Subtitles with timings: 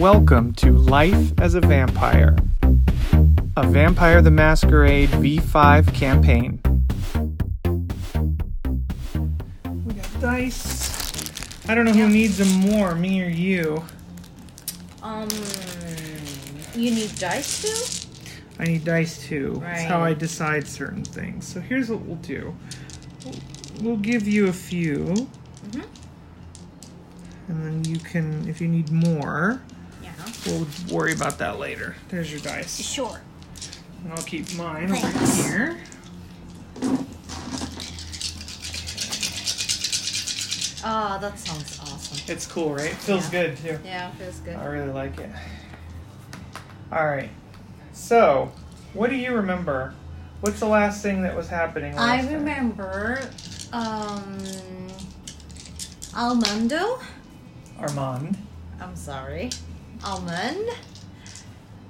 [0.00, 2.34] And welcome to Life as a Vampire,
[3.54, 6.58] a Vampire the Masquerade V5 campaign.
[9.84, 11.68] We got dice.
[11.68, 13.84] I don't know who needs them more, me or you.
[15.02, 15.28] Um,
[16.74, 18.08] you need dice too?
[18.58, 19.56] I need dice too.
[19.56, 19.74] Right.
[19.74, 21.46] That's how I decide certain things.
[21.46, 22.56] So here's what we'll do
[23.82, 25.28] we'll, give you a few,
[25.72, 25.84] Mhm.
[27.48, 29.60] and then you can, if you need more.
[30.50, 31.96] We'll worry about that later.
[32.08, 32.80] There's your dice.
[32.80, 33.20] Sure.
[34.04, 35.40] And I'll keep mine Thanks.
[35.40, 35.78] over here.
[40.82, 42.18] Oh, that sounds awesome.
[42.32, 42.92] It's cool, right?
[42.94, 43.30] Feels Yeah.
[43.48, 43.78] good too.
[43.84, 44.56] Yeah, feels good.
[44.56, 45.30] I really like it.
[46.90, 47.28] All right.
[47.92, 48.50] So,
[48.94, 49.92] what do you remember?
[50.40, 51.98] What's the last thing that was happening?
[51.98, 52.34] I last time?
[52.34, 53.20] remember,
[53.74, 54.38] um,
[56.14, 56.98] Almando.
[57.78, 58.38] Armand.
[58.80, 59.50] I'm sorry,
[60.04, 60.68] Almond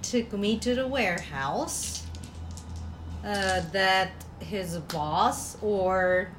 [0.02, 2.06] took me to the warehouse.
[3.22, 6.30] Uh, that his boss or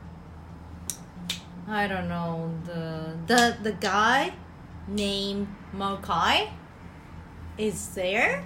[1.68, 4.34] I don't know the the the guy
[4.88, 6.50] named Mokai
[7.58, 8.44] is there.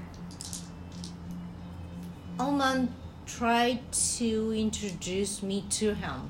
[2.37, 2.93] Almond
[3.25, 6.29] tried to introduce me to him,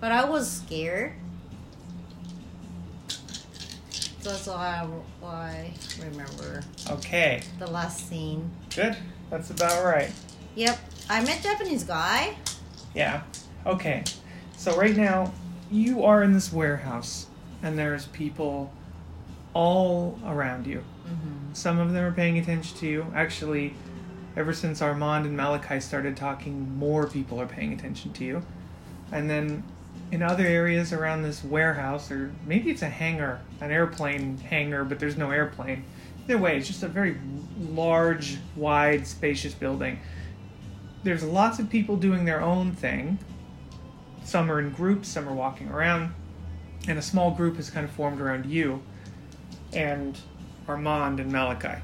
[0.00, 1.14] but I was scared.
[4.26, 4.86] That's why I,
[5.20, 7.42] why I remember Okay.
[7.60, 8.50] the last scene.
[8.74, 8.96] Good.
[9.30, 10.10] That's about right.
[10.56, 12.36] Yep, I met Japanese guy.
[12.94, 13.22] Yeah.
[13.64, 14.02] Okay.
[14.56, 15.32] So right now,
[15.70, 17.26] you are in this warehouse,
[17.62, 18.72] and there's people
[19.54, 20.82] all around you.
[21.06, 21.52] Mm-hmm.
[21.52, 23.06] Some of them are paying attention to you.
[23.14, 23.74] Actually,
[24.36, 28.42] ever since Armand and Malachi started talking, more people are paying attention to you.
[29.12, 29.62] And then
[30.12, 34.98] in other areas around this warehouse, or maybe it's a hangar, an airplane hangar, but
[34.98, 35.84] there's no airplane.
[36.24, 37.16] Either way, it's just a very
[37.58, 39.98] large, wide, spacious building.
[41.02, 43.18] There's lots of people doing their own thing.
[44.24, 46.14] Some are in groups, some are walking around,
[46.88, 48.82] and a small group has kind of formed around you
[49.72, 50.18] and
[50.66, 51.80] Armand and Malachi.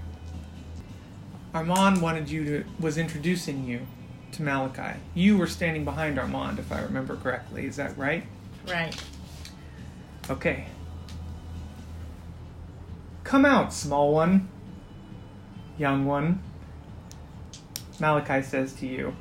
[1.54, 3.87] Armand wanted you to was introducing you
[4.32, 4.98] to Malachi.
[5.15, 7.66] You were standing behind Armand, if I remember correctly.
[7.66, 8.25] Is that right?
[8.69, 8.94] Right.
[10.31, 10.66] Okay.
[13.25, 14.48] Come out, small one.
[15.78, 16.42] Young one.
[18.00, 19.15] Malachi says to you,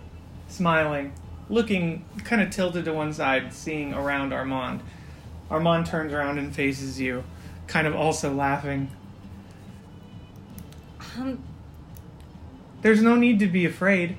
[0.47, 1.13] smiling,
[1.49, 4.81] looking kind of tilted to one side, seeing around Armand.
[5.49, 7.23] Armand turns around and faces you,
[7.67, 8.89] kind of also laughing.
[11.17, 11.43] Um,
[12.81, 14.17] There's no need to be afraid.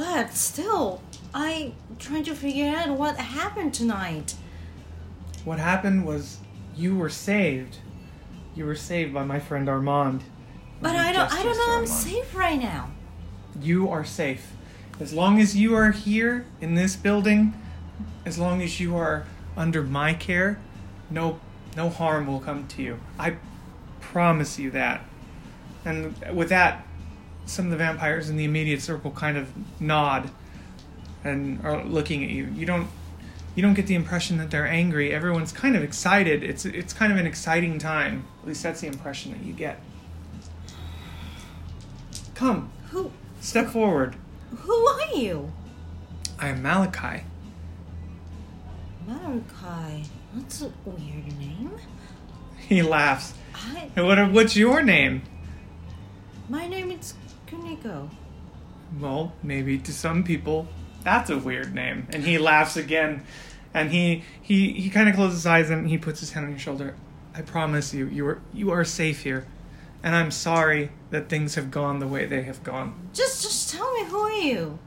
[0.00, 1.02] But still,
[1.34, 4.34] I trying to figure out what happened tonight.
[5.44, 6.38] What happened was
[6.74, 7.76] you were saved.
[8.54, 10.22] You were saved by my friend Armand.
[10.80, 11.30] But I don't.
[11.30, 11.76] I don't know.
[11.76, 12.92] I'm safe right now.
[13.60, 14.52] You are safe.
[14.98, 17.52] As long as you are here in this building,
[18.24, 20.58] as long as you are under my care,
[21.10, 21.40] no
[21.76, 23.00] no harm will come to you.
[23.18, 23.36] I
[24.00, 25.04] promise you that.
[25.84, 26.86] And with that,
[27.50, 29.48] some of the vampires in the immediate circle kind of
[29.80, 30.30] nod
[31.24, 32.46] and are looking at you.
[32.54, 32.88] You don't
[33.54, 35.12] you don't get the impression that they're angry.
[35.12, 36.42] Everyone's kind of excited.
[36.42, 38.24] It's it's kind of an exciting time.
[38.42, 39.80] At least that's the impression that you get.
[42.34, 43.10] Come, Who?
[43.40, 44.16] step forward.
[44.60, 45.52] Who are you?
[46.38, 47.24] I am Malachi.
[49.06, 50.08] Malachi.
[50.34, 51.72] That's a weird name.
[52.56, 53.34] He laughs.
[53.54, 53.90] I.
[54.00, 55.22] What, what's your name?
[56.48, 57.14] My name is
[57.50, 58.08] Kuniko.
[58.98, 60.68] Well, maybe to some people,
[61.02, 62.06] that's a weird name.
[62.10, 63.24] And he laughs again.
[63.72, 66.52] And he he, he kind of closes his eyes and he puts his hand on
[66.52, 66.94] your shoulder.
[67.34, 69.46] I promise you, you are you are safe here.
[70.02, 73.10] And I'm sorry that things have gone the way they have gone.
[73.12, 74.78] Just, just tell me who are you?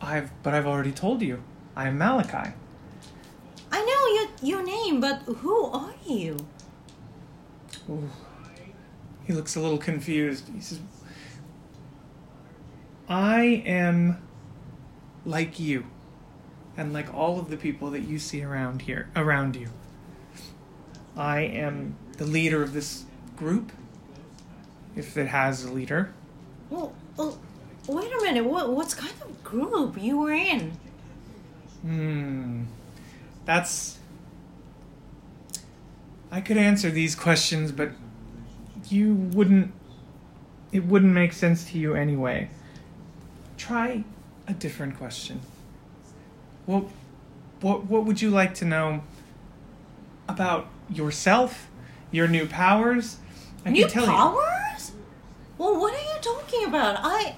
[0.00, 1.42] I've but I've already told you.
[1.74, 2.52] I am Malachi.
[3.72, 6.36] I know your your name, but who are you?
[7.90, 8.10] Ooh.
[9.26, 10.48] He looks a little confused.
[10.54, 10.80] He says,
[13.08, 14.22] I am
[15.24, 15.86] like you,
[16.76, 19.68] and like all of the people that you see around here, around you.
[21.16, 23.04] I am the leader of this
[23.36, 23.72] group,
[24.94, 26.12] if it has a leader.
[26.70, 27.38] Well, well,
[27.88, 28.44] wait a minute.
[28.44, 30.72] What what kind of group you were in?
[31.82, 32.64] Hmm.
[33.44, 33.98] That's.
[36.30, 37.90] I could answer these questions, but
[38.90, 39.72] you wouldn't.
[40.72, 42.50] It wouldn't make sense to you anyway.
[43.56, 44.04] Try
[44.46, 45.40] a different question.
[46.66, 46.84] What,
[47.60, 49.02] what, what would you like to know
[50.28, 51.68] about yourself,
[52.10, 53.18] your new powers.
[53.64, 54.10] I New can tell you.
[54.10, 54.92] powers?
[55.58, 56.98] Well, what are you talking about?
[57.00, 57.36] I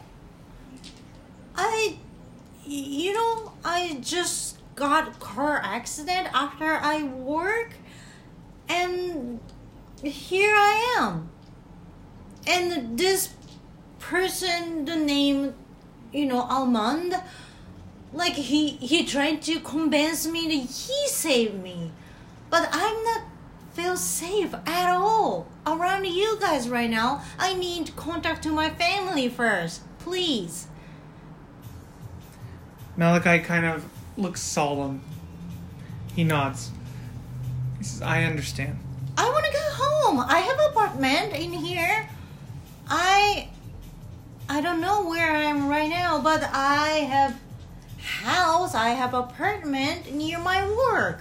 [1.55, 1.97] I
[2.67, 7.73] you know, I just got car accident after I work,
[8.69, 9.41] and
[10.03, 11.28] here I am.
[12.49, 13.35] And this
[13.99, 15.55] person, the name,
[16.13, 17.15] you know, Almond,
[18.13, 21.93] like he he tried to convince me that he saved me,
[22.49, 23.23] but I'm not
[23.75, 27.23] feel safe at all around you guys right now.
[27.39, 30.67] I need contact to my family first, please.
[32.97, 33.85] Malachi kind of
[34.17, 35.01] looks solemn.
[36.17, 36.73] He nods.
[37.79, 38.79] He says, I understand.
[39.17, 40.19] I want to go home.
[40.19, 42.09] I have apartment in here.
[42.89, 43.49] I
[44.49, 47.39] I don't know where I am right now, but I have
[47.99, 51.21] house, I have apartment near my work.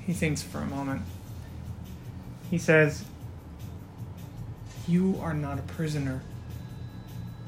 [0.00, 1.02] He thinks for a moment.
[2.50, 3.04] He says,
[4.88, 6.22] You are not a prisoner.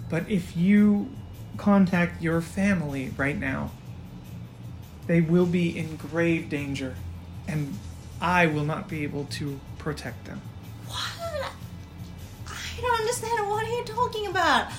[0.08, 1.10] But if you
[1.56, 3.72] contact your family right now,
[5.06, 6.94] they will be in grave danger,
[7.48, 7.76] and
[8.20, 10.40] I will not be able to protect them.
[10.86, 11.52] What?
[12.82, 14.72] Don't understand what are you talking about.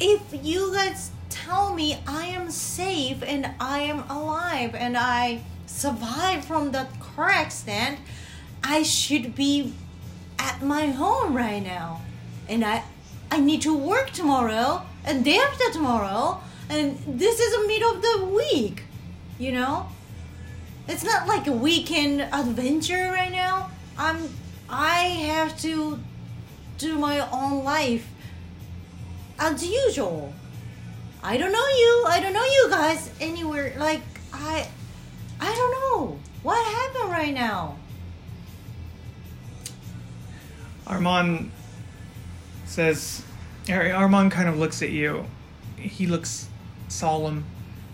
[0.00, 6.44] If you guys tell me I am safe and I am alive and I survived
[6.44, 8.00] from that car accident,
[8.64, 9.74] I should be
[10.40, 12.00] at my home right now.
[12.48, 12.82] And I
[13.30, 18.02] I need to work tomorrow and day after tomorrow and this is the middle of
[18.02, 18.82] the week.
[19.38, 19.86] You know?
[20.88, 23.70] It's not like a weekend adventure right now.
[23.96, 24.28] I'm
[24.68, 26.00] I have to
[26.80, 28.08] do my own life
[29.38, 30.32] as usual.
[31.22, 32.04] I don't know you.
[32.08, 33.74] I don't know you guys anywhere.
[33.78, 34.00] Like
[34.32, 34.66] I
[35.38, 36.18] I don't know.
[36.42, 37.76] What happened right now?
[40.86, 41.50] Armand
[42.64, 43.22] says,
[43.68, 45.26] Ar- Armand kind of looks at you.
[45.76, 46.48] He looks
[46.88, 47.44] solemn,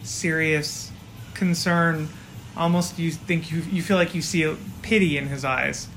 [0.02, 0.92] serious,
[1.34, 2.08] concerned.
[2.56, 5.88] Almost you think you you feel like you see a pity in his eyes,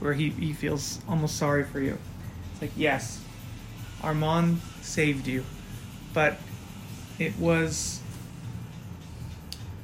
[0.00, 1.96] where he, he feels almost sorry for you.
[2.58, 3.20] It's like yes,
[4.02, 5.44] Armand saved you,
[6.12, 6.38] but
[7.16, 8.00] it was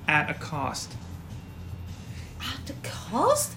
[0.09, 0.93] at a cost.
[2.41, 3.53] At the cost?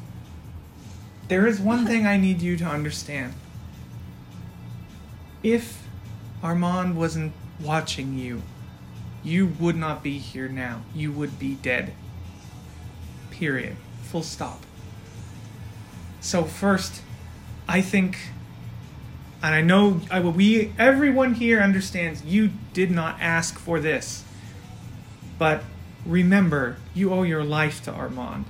[1.29, 3.33] There is one thing I need you to understand.
[5.41, 5.87] If
[6.43, 8.43] Armand wasn't watching you,
[9.23, 10.83] you would not be here now.
[10.93, 11.93] You would be dead.
[13.31, 13.77] Period.
[14.03, 14.63] Full stop.
[16.21, 17.01] So first,
[17.67, 18.17] I think
[19.47, 24.23] and I know I we everyone here understands you did not ask for this.
[25.39, 25.63] But
[26.05, 28.45] remember, you owe your life to Armand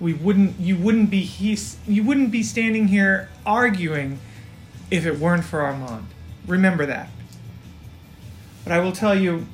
[0.00, 1.20] we wouldn't you wouldn't be
[1.86, 4.18] you wouldn't be standing here arguing
[4.90, 6.06] if it weren't for Armand.
[6.46, 7.10] Remember that.
[8.64, 9.46] But I will tell you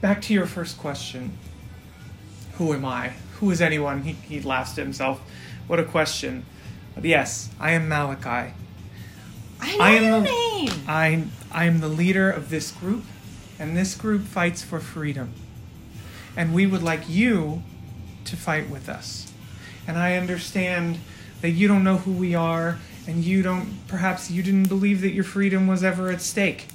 [0.00, 1.38] back to your first question.
[2.54, 3.12] Who am I?
[3.38, 4.02] Who is anyone?
[4.02, 5.20] He, he laughs to himself.
[5.66, 6.44] What a question.
[6.94, 8.52] But yes, I am Malachi.
[9.64, 10.70] I know I am your the- name.
[10.88, 13.04] I I am the leader of this group,
[13.58, 15.32] and this group fights for freedom.
[16.36, 17.62] And we would like you
[18.24, 19.32] to fight with us.
[19.86, 20.98] And I understand
[21.42, 25.12] that you don't know who we are, and you don't perhaps you didn't believe that
[25.12, 26.66] your freedom was ever at stake.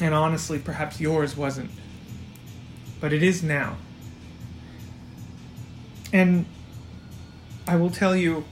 [0.00, 1.70] And honestly, perhaps yours wasn't.
[3.00, 3.76] But it is now.
[6.12, 6.46] And
[7.66, 8.44] I will tell you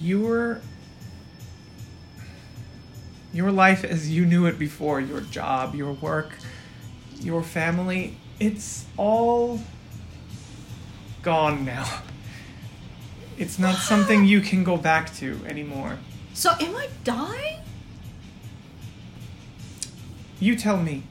[0.00, 0.60] your
[3.32, 6.32] your life as you knew it before your job your work
[7.20, 9.60] your family it's all
[11.22, 12.02] gone now.
[13.38, 15.98] It's not something you can go back to anymore.
[16.32, 17.58] So am I dying?
[20.42, 21.02] you tell me.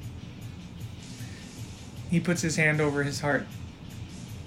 [2.10, 3.46] He puts his hand over his heart.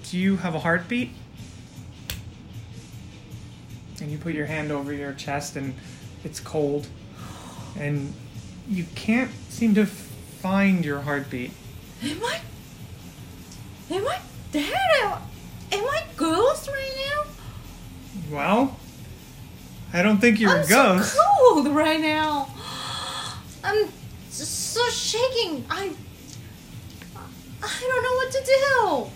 [0.03, 1.11] Do you have a heartbeat
[4.03, 5.73] and you put your hand over your chest and
[6.25, 6.87] it's cold
[7.79, 8.13] and
[8.69, 11.51] you can't seem to find your heartbeat
[12.03, 12.41] Am I?
[13.91, 14.19] Am I
[14.51, 14.73] dead?
[15.71, 18.35] Am, I ghost right now?
[18.35, 18.77] well
[19.93, 22.49] i don't think you're I'm a ghost so cold right now.
[23.63, 23.87] I'm
[24.29, 25.65] so shaking.
[25.69, 25.91] I
[27.63, 29.09] I don't know what to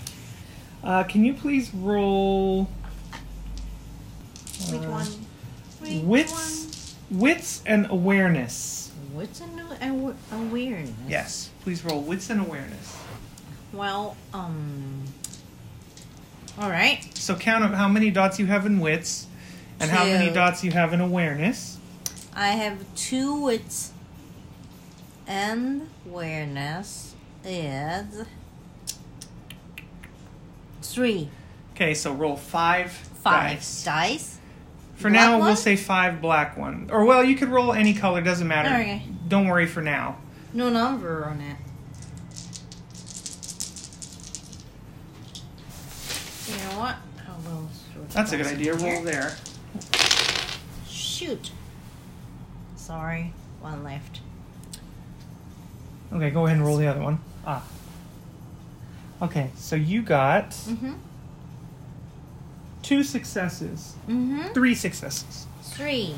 [0.84, 0.88] do.
[0.88, 2.70] uh, can you please roll
[4.72, 5.08] Which one?
[5.80, 10.94] Which wits wits and awareness What's an awa- awareness?
[11.08, 11.50] Yes.
[11.64, 12.96] Please roll wits and awareness.
[13.74, 15.04] Well, um.
[16.60, 17.00] All right.
[17.18, 19.28] So count up how many dots you have in wits
[19.80, 21.78] and how many dots you have in awareness.
[22.36, 23.92] I have two wits
[25.28, 28.26] and awareness is
[30.82, 31.30] three.
[31.76, 33.84] Okay, so roll five, Five dice.
[33.84, 34.40] dice.
[34.98, 36.90] For Black now, we'll say five black one.
[36.92, 38.20] Or well, you could roll any color.
[38.22, 38.70] Doesn't matter.
[38.70, 39.04] Okay.
[39.28, 40.18] Don't worry for now.
[40.54, 41.58] No number on it.
[46.48, 46.96] You know what?
[47.26, 47.70] How will
[48.10, 48.76] That's a good idea.
[48.76, 48.94] here.
[48.96, 49.36] Roll there.
[50.90, 51.52] Shoot.
[52.76, 54.22] Sorry, one left.
[56.14, 57.20] Okay, go ahead and roll the other one.
[57.46, 57.64] Ah.
[59.22, 60.94] Okay, so you got Mm-hmm.
[62.88, 64.54] Two successes, Mm-hmm.
[64.54, 65.46] three successes.
[65.62, 66.16] Three.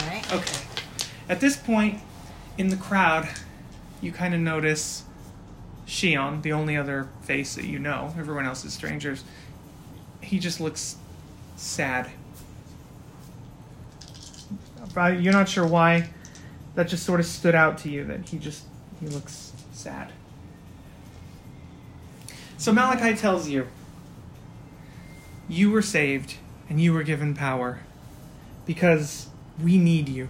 [0.00, 0.32] All right.
[0.32, 0.60] Okay.
[1.28, 2.00] At this point
[2.58, 3.28] in the crowd,
[4.00, 5.04] you kind of notice
[5.86, 8.12] Shion, the only other face that you know.
[8.18, 9.22] Everyone else is strangers.
[10.20, 10.96] He just looks
[11.56, 12.10] sad.
[14.96, 16.08] You're not sure why.
[16.74, 18.64] That just sort of stood out to you that he just
[18.98, 20.12] he looks sad.
[22.58, 23.68] So Malachi tells you
[25.50, 26.36] you were saved
[26.68, 27.80] and you were given power
[28.64, 29.28] because
[29.62, 30.28] we need you.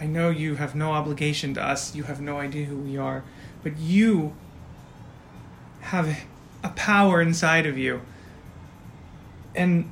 [0.00, 3.22] I know you have no obligation to us, you have no idea who we are,
[3.62, 4.34] but you
[5.82, 6.24] have
[6.64, 8.00] a power inside of you.
[9.54, 9.90] And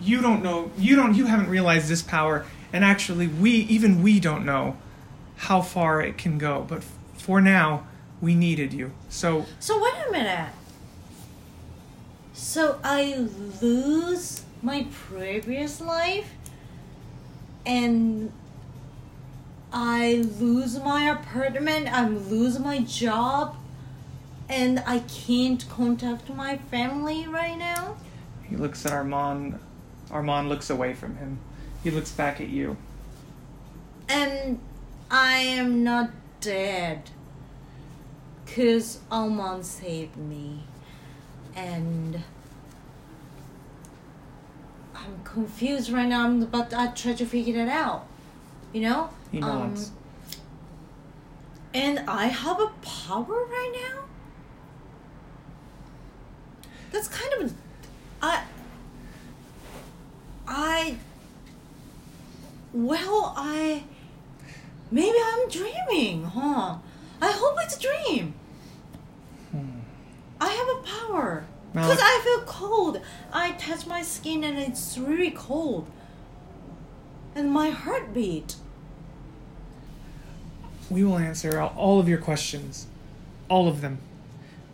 [0.00, 4.18] you don't know, you don't you haven't realized this power and actually we even we
[4.18, 4.76] don't know
[5.36, 6.82] how far it can go, but
[7.14, 7.86] for now
[8.20, 8.92] we needed you.
[9.10, 10.50] So So wait a minute.
[12.38, 13.26] So I
[13.60, 16.30] lose my previous life
[17.66, 18.32] and
[19.72, 23.56] I lose my apartment, I lose my job
[24.48, 27.96] and I can't contact my family right now.
[28.48, 29.58] he looks at Armand
[30.12, 31.40] Armand looks away from him.
[31.82, 32.76] He looks back at you.
[34.08, 34.60] And
[35.10, 37.10] I am not dead.
[38.46, 40.62] Cause Armand saved me.
[41.58, 42.22] And
[44.94, 48.06] I'm confused right now, I'm- but I try to figure it out.
[48.72, 49.10] You know?
[49.32, 49.88] He nods.
[49.90, 49.94] Um,
[51.74, 54.02] and I have a power right now?
[56.92, 57.54] That's kind of
[58.22, 58.44] I
[60.46, 60.96] I
[62.72, 63.84] well I
[64.90, 66.78] maybe I'm dreaming, huh?
[67.20, 68.34] I hope it's a dream.
[69.50, 69.80] Hmm.
[70.40, 71.44] I have a power.
[71.72, 73.00] Because I feel cold.
[73.32, 75.88] I touch my skin and it's really cold.
[77.34, 78.56] And my heartbeat.
[80.90, 82.86] We will answer all of your questions.
[83.48, 83.98] All of them.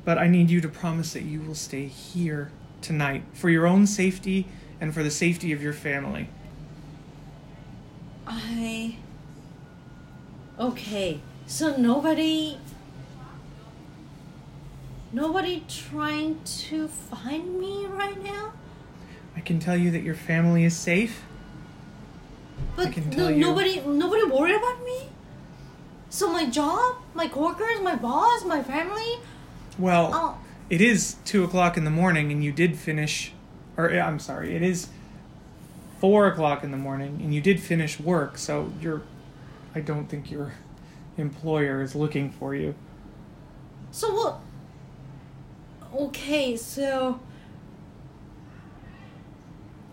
[0.05, 3.87] But I need you to promise that you will stay here tonight for your own
[3.87, 4.47] safety
[4.81, 6.29] and for the safety of your family.
[8.27, 8.97] I.
[10.59, 12.59] Okay, so nobody.
[15.15, 18.53] Nobody trying to find me right now?
[19.37, 21.23] I can tell you that your family is safe.
[22.75, 25.09] But can no, you- nobody nobody worried about me?
[26.11, 29.21] So my job, my coworkers, my boss, my family?
[29.79, 33.33] Well, Oh, it is two o'clock in the morning, and you did finish.
[33.77, 34.89] Or I'm sorry, it is
[36.01, 38.37] four o'clock in the morning, and you did finish work.
[38.37, 39.03] So you're.
[39.77, 40.55] I don't think your
[41.17, 42.75] employer is looking for you.
[43.93, 44.41] so what?
[45.95, 47.21] Okay, so.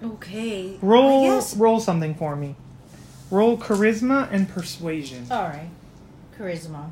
[0.03, 0.77] Okay.
[0.81, 2.55] Roll roll something for me.
[3.29, 5.27] Roll charisma and persuasion.
[5.29, 5.69] Alright.
[6.37, 6.89] Charisma.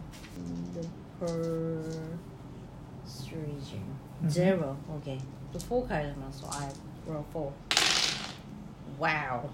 [1.20, 2.14] Persuasion.
[4.24, 4.30] Mhm.
[4.30, 4.78] Zero.
[4.98, 5.18] Okay.
[5.54, 6.70] The full charisma, so I
[7.08, 7.52] roll four.
[9.00, 9.50] Wow.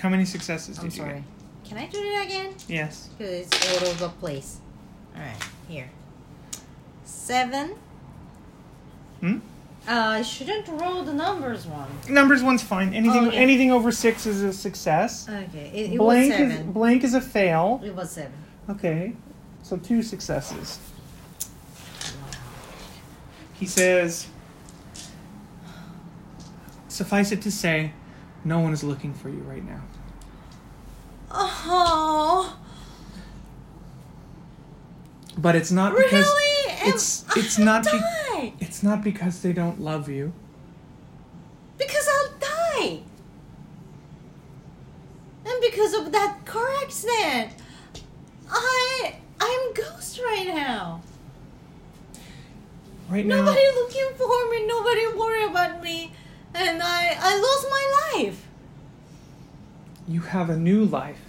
[0.00, 1.24] How many successes did I'm you sorry.
[1.64, 2.54] Can I do it again?
[2.68, 3.08] Yes.
[3.18, 4.60] Because it's all over the place.
[5.16, 5.90] Alright, here.
[7.04, 7.74] Seven.
[9.20, 9.38] Hmm?
[9.88, 11.88] Uh, I shouldn't roll the numbers one.
[12.08, 12.92] Numbers one's fine.
[12.94, 13.36] Anything Oh, okay.
[13.38, 15.26] anything over six is a success.
[15.28, 16.72] Okay, it, it blank was is seven.
[16.72, 17.80] blank is a fail.
[17.84, 18.32] It was seven.
[18.68, 19.14] Okay.
[19.62, 20.78] So two successes.
[23.54, 24.26] He says
[26.88, 27.92] Suffice it to say,
[28.44, 29.80] no one is looking for you right now.
[31.32, 32.58] Oh,
[35.38, 36.70] But it's not because really?
[36.82, 38.00] Am it's it's not be,
[38.40, 38.52] die?
[38.60, 40.32] it's not because they don't love you.
[41.78, 43.00] because I'll die.
[45.46, 47.52] And because of that car accident.
[48.50, 51.00] I I'm ghost right now.
[53.08, 54.66] Right now, Nobody looking for me.
[54.66, 56.12] Nobody worry about me,
[56.54, 57.84] and I I lost my
[58.22, 58.46] life.
[60.06, 61.20] you have a new life.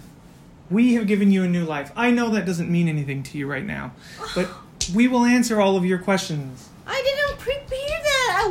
[0.70, 1.92] We have given you a new life.
[1.96, 3.92] I know that doesn't mean anything to you right now,
[4.34, 4.48] but
[4.94, 6.68] we will answer all of your questions.
[6.86, 8.42] I didn't prepare that.
[8.44, 8.48] I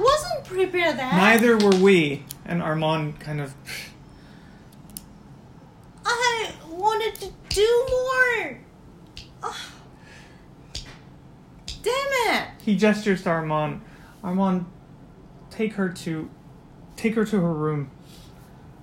[0.52, 1.16] wasn't that.
[1.16, 2.24] Neither were we.
[2.46, 3.54] And Armand kind of.
[6.06, 8.60] I wanted to do more.
[9.44, 9.72] Ah.
[11.84, 12.48] Damn it!
[12.64, 13.82] He gestures to Armand.
[14.24, 14.66] Armand,
[15.50, 16.30] take her to,
[16.96, 17.90] take her to her room.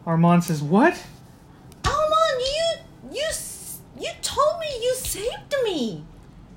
[0.07, 1.05] Armand says, "What?
[1.85, 2.75] Armand, you
[3.13, 3.29] you
[4.01, 6.05] you told me you saved me,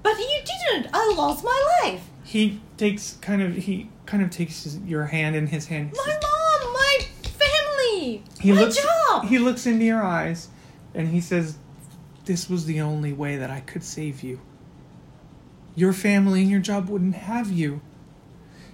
[0.01, 0.87] but you didn't.
[0.93, 2.07] I lost my life.
[2.23, 5.93] He takes kind of he kind of takes his, your hand in his hand.
[5.95, 9.25] My mom, my family, He my looks job.
[9.25, 10.49] he looks into your eyes
[10.93, 11.57] and he says,
[12.25, 14.41] "This was the only way that I could save you.
[15.75, 17.79] Your family and your job wouldn't have you."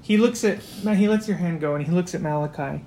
[0.02, 2.84] He looks at he lets your hand go and he looks at Malachi.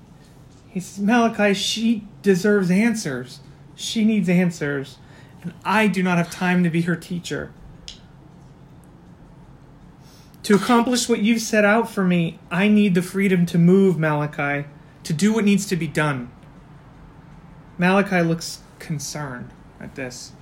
[0.66, 3.38] He says, "Malachi, she deserves answers.
[3.76, 4.98] She needs answers,
[5.42, 7.52] and I do not have time to be her teacher."
[10.44, 14.66] To accomplish what you've set out for me, I need the freedom to move, Malachi,
[15.04, 16.30] to do what needs to be done.
[17.76, 20.32] Malachi looks concerned at this.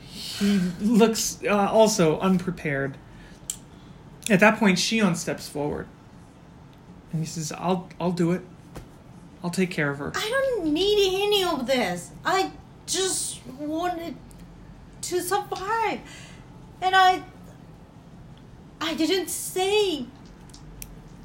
[0.00, 2.96] He looks uh, also unprepared.
[4.28, 5.86] At that point, Shion steps forward,
[7.12, 8.42] and he says, "I'll, I'll do it.
[9.42, 12.10] I'll take care of her." I don't need any of this.
[12.24, 12.50] I
[12.86, 14.16] just wanted
[15.02, 16.00] to survive,
[16.82, 17.22] and I
[18.80, 20.06] I didn't say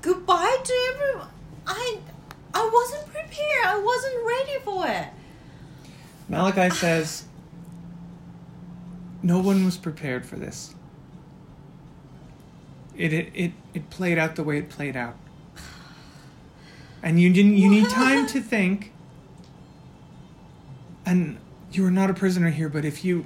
[0.01, 1.27] goodbye to everyone.
[1.67, 1.99] I
[2.53, 3.65] I wasn't prepared.
[3.65, 5.07] I wasn't ready for it.
[6.27, 7.25] Malachi says,
[9.21, 10.73] "No one was prepared for this.
[12.95, 15.15] It it it, it played out the way it played out,
[17.03, 17.57] and you didn't.
[17.57, 18.91] You need time to think.
[21.03, 21.39] And
[21.71, 23.25] you are not a prisoner here, but if you,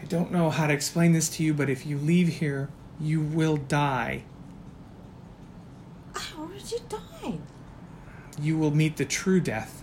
[0.00, 3.20] I don't know how to explain this to you, but if you leave here, you
[3.20, 4.22] will die.
[6.14, 7.40] I already died.
[8.40, 9.82] You will meet the true death."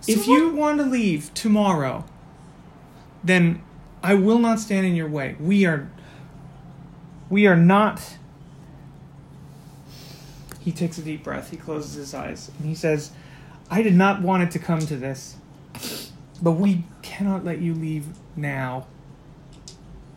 [0.00, 2.04] So if you want to leave tomorrow,
[3.22, 3.62] then
[4.02, 5.36] I will not stand in your way.
[5.40, 5.90] We are
[7.28, 8.16] we are not
[10.60, 11.50] He takes a deep breath.
[11.50, 13.10] He closes his eyes and he says,
[13.70, 15.36] "I did not want it to come to this,
[16.42, 18.86] but we cannot let you leave now.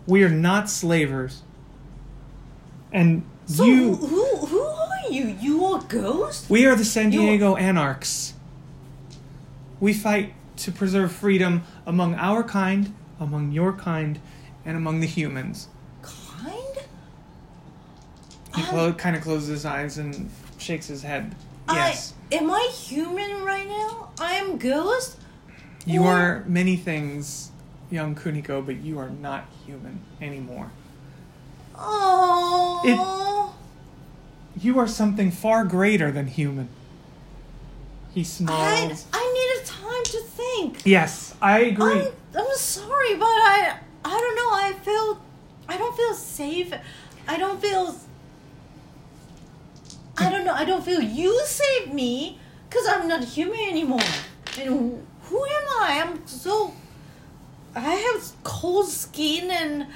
[0.08, 1.44] We are not slavers."
[2.92, 5.36] And So you who who are you?
[5.40, 6.50] You are ghosts?
[6.50, 8.34] we are the San Diego Anarchs.
[9.80, 14.20] We fight to preserve freedom among our kind, among your kind,
[14.66, 15.70] and among the humans.
[16.04, 16.78] Kind?
[18.56, 21.34] He clo- kind of closes his eyes and shakes his head.
[21.70, 24.10] Yes, I, am I human right now?
[24.20, 25.18] I am ghost?
[25.86, 27.51] you or- are many things,
[27.92, 30.72] young Kuniko, but you are not human anymore.
[31.76, 33.56] Oh.
[34.58, 36.70] You are something far greater than human.
[38.14, 39.06] He I, smiles.
[39.14, 40.82] I needed time to think.
[40.86, 42.02] Yes, I agree.
[42.02, 44.52] I'm, I'm sorry, but I I don't know.
[44.52, 45.22] I feel
[45.68, 46.74] I don't feel safe.
[47.28, 47.96] I don't feel.
[50.18, 50.54] I don't know.
[50.54, 54.02] I don't feel you saved me because I'm not human anymore.
[54.60, 56.04] And who am I?
[56.04, 56.74] I'm so.
[57.76, 59.88] I have cold skin and.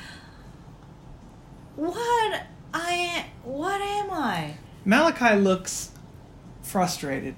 [1.76, 4.56] What I what am I?
[4.86, 5.92] Malachi looks
[6.62, 7.36] frustrated.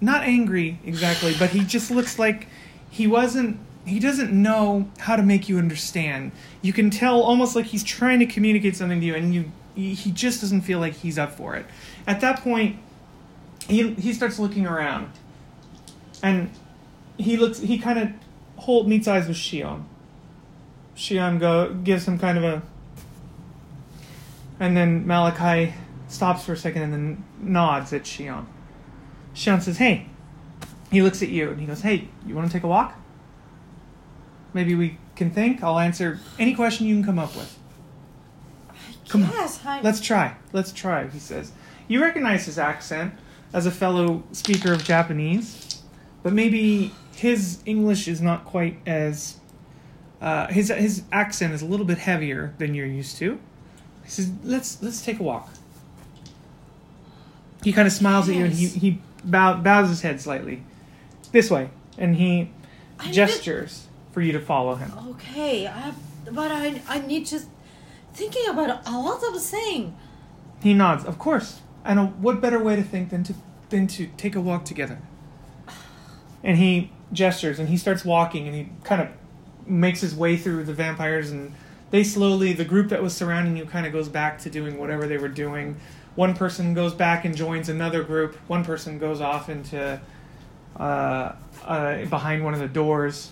[0.00, 2.48] Not angry exactly, but he just looks like
[2.90, 6.32] he wasn't he doesn't know how to make you understand.
[6.62, 10.10] You can tell almost like he's trying to communicate something to you and you he
[10.10, 11.66] just doesn't feel like he's up for it.
[12.06, 12.76] At that point,
[13.68, 15.10] he he starts looking around.
[16.22, 16.50] And
[17.18, 18.08] he looks he kind of
[18.56, 19.84] hold meets eyes with Shion.
[20.96, 22.62] Shion go gives him kind of a
[24.58, 25.74] and then Malachi
[26.08, 28.46] stops for a second and then nods at Shion.
[29.34, 30.06] Shion says, Hey.
[30.90, 32.94] He looks at you and he goes, Hey, you want to take a walk?
[34.54, 35.62] Maybe we can think.
[35.62, 37.58] I'll answer any question you can come up with.
[39.08, 39.30] Come on.
[39.64, 40.36] I, Let's try.
[40.52, 41.52] Let's try, he says.
[41.88, 43.14] You recognize his accent
[43.52, 45.82] as a fellow speaker of Japanese,
[46.22, 49.38] but maybe his English is not quite as.
[50.20, 53.38] Uh, his his accent is a little bit heavier than you're used to.
[54.04, 55.48] He says, "Let's let's take a walk."
[57.64, 60.62] He kind of smiles at you and he he bow, bows his head slightly,
[61.32, 62.50] this way, and he
[63.00, 64.92] I to- gestures for you to follow him.
[65.10, 65.92] Okay, I,
[66.30, 67.40] but I I need to
[68.12, 69.94] thinking about a lot of things.
[70.62, 71.04] He nods.
[71.04, 71.60] Of course.
[71.84, 73.34] And uh, what better way to think than to
[73.70, 74.98] than to take a walk together?
[76.42, 79.08] And he gestures and he starts walking and he kind of
[79.66, 81.52] makes his way through the vampires and
[81.90, 85.06] they slowly the group that was surrounding you kind of goes back to doing whatever
[85.06, 85.76] they were doing.
[86.14, 88.36] One person goes back and joins another group.
[88.48, 90.00] One person goes off into
[90.78, 91.32] uh,
[91.64, 93.30] uh, behind one of the doors.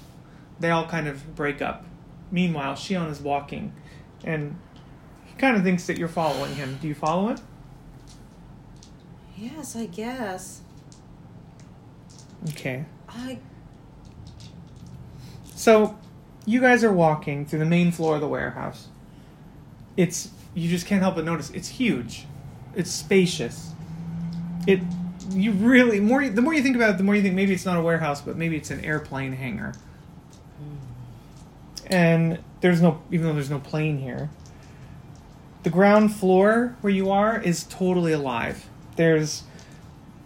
[0.60, 1.84] They all kind of break up.
[2.30, 3.72] Meanwhile, Shion is walking,
[4.22, 4.58] and
[5.24, 6.78] he kind of thinks that you're following him.
[6.80, 7.38] Do you follow him?
[9.36, 10.60] Yes, I guess.
[12.50, 12.84] Okay.
[13.08, 13.38] I
[15.54, 15.98] So,
[16.46, 18.88] you guys are walking through the main floor of the warehouse.
[19.96, 22.26] It's you just can't help but notice it's huge.
[22.74, 23.72] It's spacious.
[24.66, 24.80] It
[25.30, 27.64] you really more the more you think about it, the more you think maybe it's
[27.64, 29.74] not a warehouse, but maybe it's an airplane hangar.
[31.86, 34.30] And there's no even though there's no plane here.
[35.62, 38.68] The ground floor where you are is totally alive.
[38.96, 39.44] There's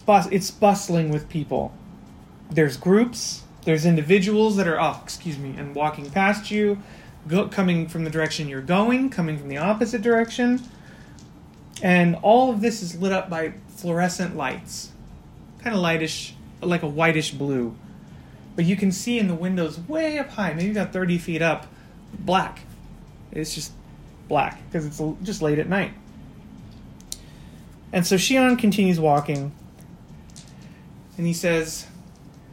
[0.05, 1.73] bus it's bustling with people
[2.51, 6.81] there's groups, there's individuals that are, oh, excuse me, and walking past you,
[7.27, 10.59] go, coming from the direction you're going, coming from the opposite direction.
[11.83, 14.93] And all of this is lit up by fluorescent lights,
[15.63, 17.77] kind of lightish, like a whitish blue.
[18.57, 21.67] But you can see in the windows way up high, maybe about 30 feet up,
[22.19, 22.61] black.
[23.33, 23.73] It's just
[24.29, 25.93] black because it's just late at night.
[27.93, 29.53] And so Shion continues walking,
[31.19, 31.87] and he says,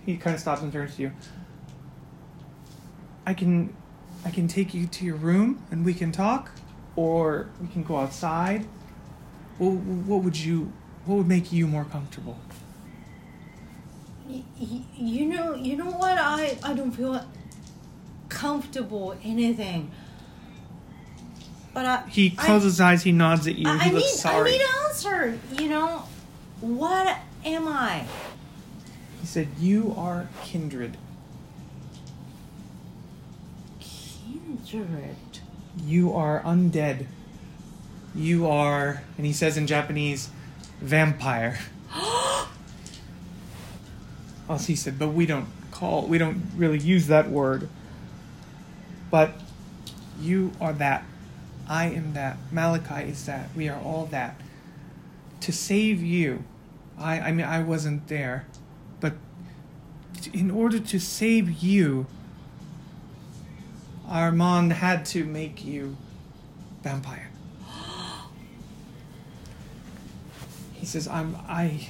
[0.05, 1.11] he kind of stops and turns to you.
[3.25, 3.75] I can,
[4.23, 6.51] I can take you to your room and we can talk,
[6.95, 8.67] or we can go outside.
[9.57, 10.71] What, what would you,
[11.05, 12.37] what would make you more comfortable?
[14.97, 17.23] you know you know what I I don't feel
[18.29, 19.91] comfortable anything.
[21.73, 23.03] But I He closes his eyes.
[23.03, 23.69] He nods at you.
[23.69, 24.49] I, he I looks need sorry.
[24.49, 25.39] I need an answer.
[25.61, 26.03] You know,
[26.61, 28.05] what am I?
[29.25, 30.97] He said, "You are kindred.
[33.79, 35.15] Kindred.
[35.83, 37.07] You are undead.
[38.13, 40.29] You are," and he says in Japanese,
[40.79, 41.57] "vampire."
[44.47, 47.67] Also, he said, but we don't call, we don't really use that word.
[49.09, 49.33] But
[50.21, 51.03] you are that.
[51.67, 52.37] I am that.
[52.51, 53.49] Malachi is that.
[53.55, 54.39] We are all that.
[55.41, 56.43] To save you,
[56.99, 58.45] I, I mean, I wasn't there,
[60.27, 62.05] in order to save you,
[64.07, 65.97] Armand had to make you
[66.83, 67.29] vampire.
[70.73, 71.87] He says, I'm, I,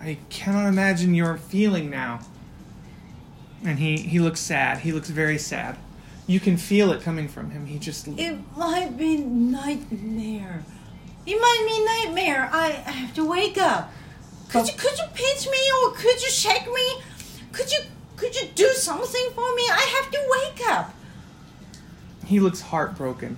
[0.00, 2.20] I cannot imagine your feeling now.
[3.64, 4.78] And he, he looks sad.
[4.78, 5.76] He looks very sad.
[6.26, 7.66] You can feel it coming from him.
[7.66, 8.08] He just.
[8.08, 10.64] It might be nightmare.
[11.26, 11.84] It might be
[12.14, 12.48] nightmare.
[12.52, 13.92] I, I have to wake up.
[14.48, 17.02] Could But- you could you pinch me or could you shake me?
[17.54, 17.78] Could you
[18.16, 19.62] could you do something for me?
[19.70, 20.94] I have to wake up.
[22.26, 23.36] He looks heartbroken.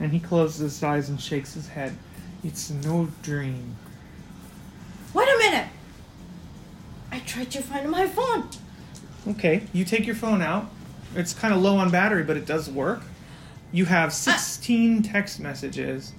[0.00, 1.96] And he closes his eyes and shakes his head.
[2.44, 3.76] It's no dream.
[5.14, 5.68] Wait a minute.
[7.10, 8.48] I tried to find my phone.
[9.26, 10.70] Okay, you take your phone out.
[11.14, 13.02] It's kind of low on battery, but it does work.
[13.72, 16.12] You have 16 text messages.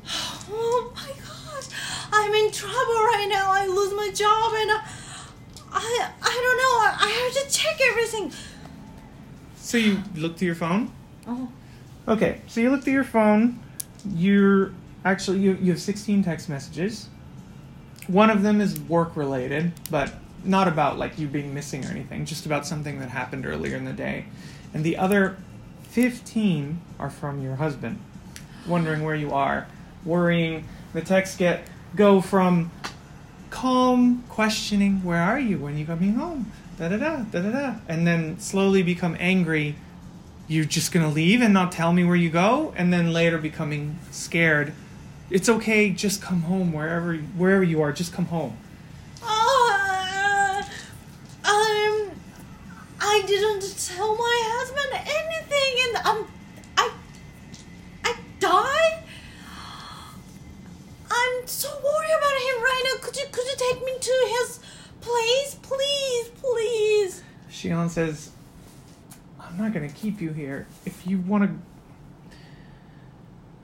[0.51, 1.67] Oh my gosh.
[2.11, 3.51] I'm in trouble right now.
[3.51, 5.08] I lose my job and I
[5.71, 7.05] I, I don't know.
[7.05, 8.31] I have to check everything.
[9.55, 10.91] So you look to your phone?
[11.27, 11.49] Oh.
[12.07, 13.59] Okay, so you look through your phone.
[14.15, 14.71] You're
[15.05, 17.07] actually you, you have 16 text messages.
[18.07, 22.25] One of them is work related, but not about like you being missing or anything,
[22.25, 24.25] just about something that happened earlier in the day.
[24.73, 25.37] And the other
[25.83, 27.99] 15 are from your husband,
[28.67, 29.67] wondering where you are,
[30.05, 30.65] worrying.
[30.93, 32.71] The texts get go from
[33.49, 36.51] calm questioning, where are you when are you coming home?
[36.77, 39.75] Da da da da da da, and then slowly become angry
[40.47, 42.73] you're just gonna leave and not tell me where you go?
[42.75, 44.73] And then later becoming scared
[45.29, 48.57] it's okay just come home wherever wherever you are just come home.
[49.21, 50.63] Uh,
[51.43, 52.11] um,
[52.99, 56.27] I didn't tell my husband anything, and um,
[56.77, 56.91] I,
[58.03, 59.03] I died.
[61.11, 63.05] I'm so worried about him right now.
[63.05, 64.59] Could you could you take me to his
[65.09, 67.23] place, please, please?
[67.49, 68.31] shion says
[69.39, 70.67] i'm not gonna keep you here.
[70.85, 71.61] If you want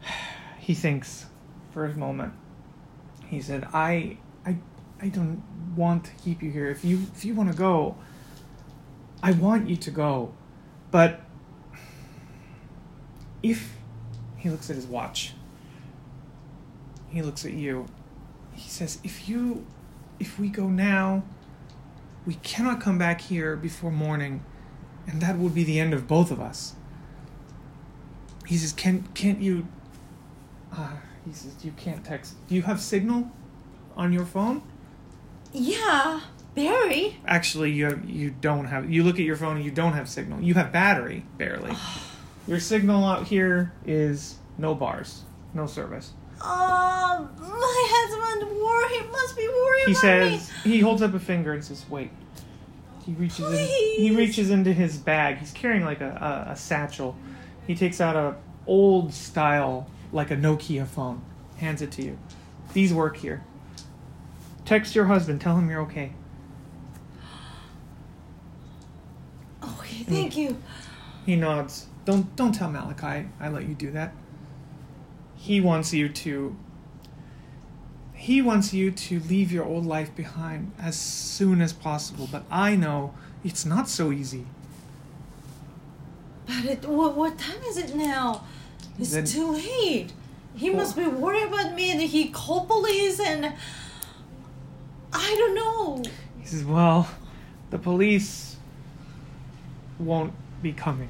[0.02, 0.08] to
[0.60, 1.28] he thinks
[1.72, 2.34] for a moment.
[3.28, 4.58] He said i i
[5.02, 5.44] i don't
[5.76, 6.70] want to keep you here.
[6.70, 7.96] If you if you want to go
[9.22, 10.34] i want you to go.
[10.92, 11.22] But
[13.44, 13.76] if
[14.38, 15.34] he looks at his watch,
[17.10, 17.86] he looks at you.
[18.54, 19.66] He says, "If you,
[20.20, 21.24] if we go now,
[22.26, 24.44] we cannot come back here before morning,
[25.08, 26.76] and that would be the end of both of us."
[28.46, 29.68] He says, "Can can't you?"
[30.72, 32.36] Uh, he says, "You can't text.
[32.48, 33.32] Do you have signal
[33.96, 34.62] on your phone?"
[35.54, 36.22] Yeah,
[36.54, 37.20] Barry.
[37.26, 38.92] Actually, you you don't have.
[38.92, 40.42] You look at your phone and you don't have signal.
[40.42, 41.76] You have battery barely.
[42.48, 46.14] your signal out here is no bars, no service.
[46.48, 49.12] Oh, my husband worried.
[49.12, 50.72] Must be worried He about says me.
[50.72, 52.12] he holds up a finger and says, "Wait."
[53.06, 53.68] He reaches in,
[54.02, 55.38] he reaches into his bag.
[55.38, 57.16] He's carrying like a, a, a satchel.
[57.68, 61.22] He takes out a old style like a Nokia phone.
[61.58, 62.18] Hands it to you.
[62.74, 63.44] These work here.
[64.66, 65.40] Text your husband.
[65.42, 66.14] Tell him you're okay.
[69.64, 70.58] Okay, thank you.
[71.26, 71.88] He nods.
[72.06, 73.28] Don't don't tell Malachi.
[73.40, 74.14] I let you do that.
[75.46, 76.56] He wants you to
[78.16, 82.76] he wants you to leave your old life behind as soon as possible, but I
[82.76, 84.46] know it's not so easy.
[86.48, 88.44] But it, what, what time is it now?
[88.98, 90.14] It's Then- too late.
[90.56, 90.78] He Four.
[90.78, 93.54] must be worried about me and he called police and
[95.14, 96.04] I don't know.
[96.40, 97.08] He says, "Well,
[97.70, 98.56] the police
[100.00, 101.10] won't be coming."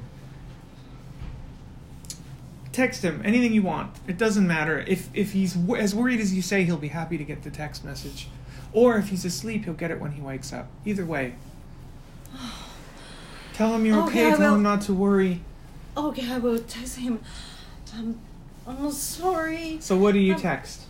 [2.76, 3.96] Text him anything you want.
[4.06, 4.84] It doesn't matter.
[4.86, 7.50] If if he's w- as worried as you say, he'll be happy to get the
[7.50, 8.28] text message.
[8.74, 10.68] Or if he's asleep, he'll get it when he wakes up.
[10.84, 11.36] Either way.
[13.54, 14.26] Tell him you're okay.
[14.26, 14.54] Okay, I Tell will.
[14.56, 15.40] him not to worry.
[15.96, 17.20] Okay, I will text him.
[17.96, 18.20] I'm,
[18.66, 19.78] I'm sorry.
[19.80, 20.82] So what do you Um, text?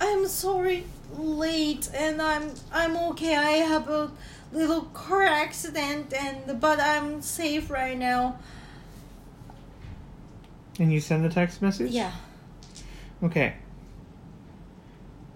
[0.00, 0.84] I'm sorry
[1.18, 3.34] late and I'm I'm okay.
[3.34, 4.12] I have a
[4.52, 8.38] little car accident and but I'm safe right now.
[10.78, 11.90] And you send the text message?
[11.90, 12.12] Yeah.
[13.22, 13.54] Okay.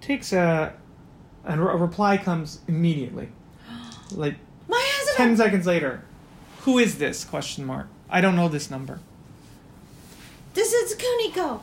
[0.01, 0.75] Takes a
[1.45, 3.29] a, a reply comes immediately.
[4.13, 4.37] Like
[4.69, 4.81] My
[5.17, 6.05] Ten husband seconds later,
[6.61, 7.25] who is this?
[7.25, 7.89] Question mark.
[8.09, 9.01] I don't know this number.
[10.55, 11.61] This is Kuniko.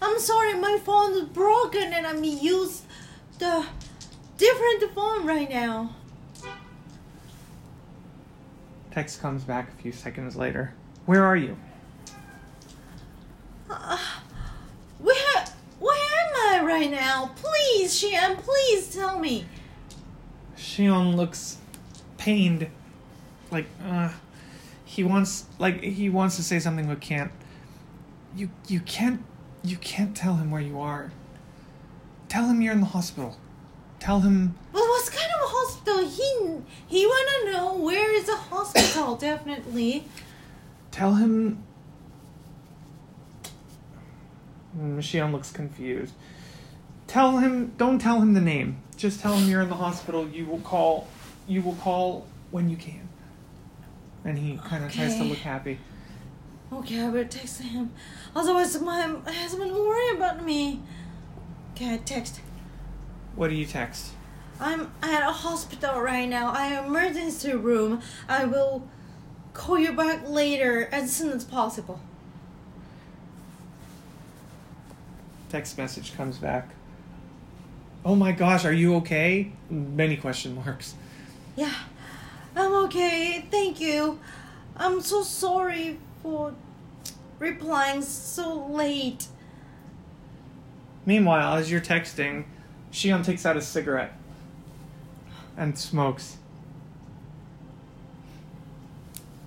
[0.00, 2.82] I'm sorry, my phone is broken and I'm use
[3.38, 3.66] the
[4.36, 5.94] different phone right now.
[8.92, 10.74] Text comes back a few seconds later.
[11.06, 11.56] Where are you?
[13.70, 13.98] Uh,
[14.98, 15.44] where
[15.78, 17.30] where am I right now?
[17.36, 19.44] Please, Shion, please tell me.
[20.56, 21.58] Shion looks
[22.16, 22.68] pained.
[23.50, 24.10] Like, uh,
[24.84, 27.30] he wants, like, he wants to say something but can't.
[28.36, 29.22] You, you can't,
[29.62, 31.12] you can't tell him where you are.
[32.28, 33.38] Tell him you're in the hospital.
[34.00, 36.08] Tell him, But what kind of hospital?
[36.08, 39.16] He he wanna know where is the hospital?
[39.20, 40.04] Definitely.
[40.92, 41.64] tell him.
[45.00, 46.14] Shion looks confused.
[47.06, 48.82] Tell him, don't tell him the name.
[48.96, 50.28] Just tell him you're in the hospital.
[50.28, 51.08] You will call,
[51.46, 53.08] you will call when you can.
[54.24, 55.78] And he kind of tries to look happy.
[56.70, 57.92] Okay, I better text him.
[58.36, 60.82] Otherwise, my husband will worry about me.
[61.74, 62.40] Okay, I text.
[63.36, 64.12] What do you text?
[64.60, 66.52] I'm at a hospital right now.
[66.52, 68.02] I am emergency room.
[68.28, 68.86] I will
[69.54, 72.00] call you back later as soon as possible.
[75.48, 76.68] Text message comes back.
[78.04, 79.50] Oh my gosh, are you okay?
[79.70, 80.94] Many question marks.
[81.56, 81.74] Yeah,
[82.54, 83.44] I'm okay.
[83.50, 84.20] Thank you.
[84.76, 86.54] I'm so sorry for
[87.38, 89.26] replying so late.
[91.06, 92.44] Meanwhile, as you're texting,
[92.92, 94.12] Shion takes out a cigarette
[95.56, 96.36] and smokes.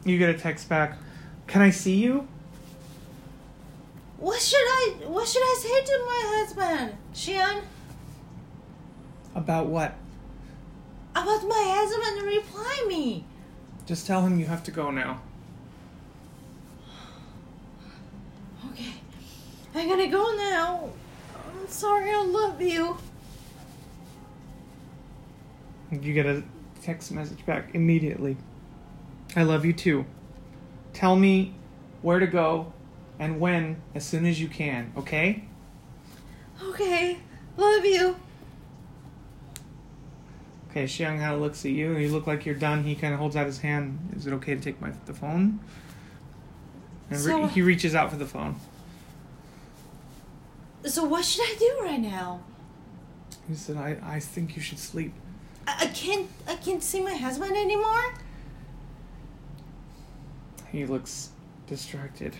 [0.03, 0.97] You get a text back.
[1.45, 2.27] Can I see you?
[4.21, 6.93] What should I what should I say to my husband?
[7.11, 7.63] Shion?
[9.33, 9.95] About what?
[11.15, 13.25] About my husband reply me.
[13.87, 15.21] Just tell him you have to go now.
[18.69, 18.93] Okay.
[19.73, 20.89] I gotta go now.
[21.35, 22.97] I'm sorry, I love you.
[25.91, 26.43] You get a
[26.83, 28.37] text message back immediately.
[29.35, 30.05] I love you too.
[30.93, 31.55] Tell me
[32.03, 32.71] where to go
[33.21, 35.43] and when as soon as you can, okay?
[36.61, 37.19] Okay.
[37.55, 38.15] Love you.
[40.71, 41.95] Okay, Shion looks at you.
[41.97, 42.83] You look like you're done.
[42.83, 44.13] He kind of holds out his hand.
[44.15, 45.59] Is it okay to take my the phone?
[47.11, 48.55] And re- So- he reaches out for the phone.
[50.85, 52.39] So what should I do right now?
[53.47, 55.13] He said, "I I think you should sleep."
[55.67, 58.15] I, I can't I can't see my husband anymore?
[60.71, 61.29] He looks
[61.67, 62.35] distracted,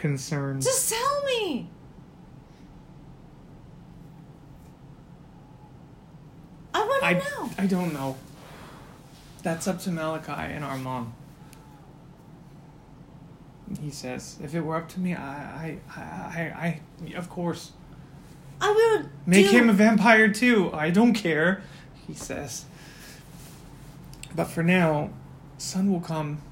[0.00, 0.62] concerned.
[0.62, 1.68] Just tell me.
[6.74, 7.50] I want to know.
[7.58, 8.16] I don't know.
[9.42, 11.14] That's up to Malachi and our mom.
[13.80, 16.80] He says, if it were up to me, I, I, I, I,
[17.12, 17.72] I of course.
[18.60, 20.70] I will Make do- him a vampire too.
[20.72, 21.62] I don't care,
[22.06, 22.64] he says.
[24.34, 25.10] But for now,
[25.58, 26.42] sun will come.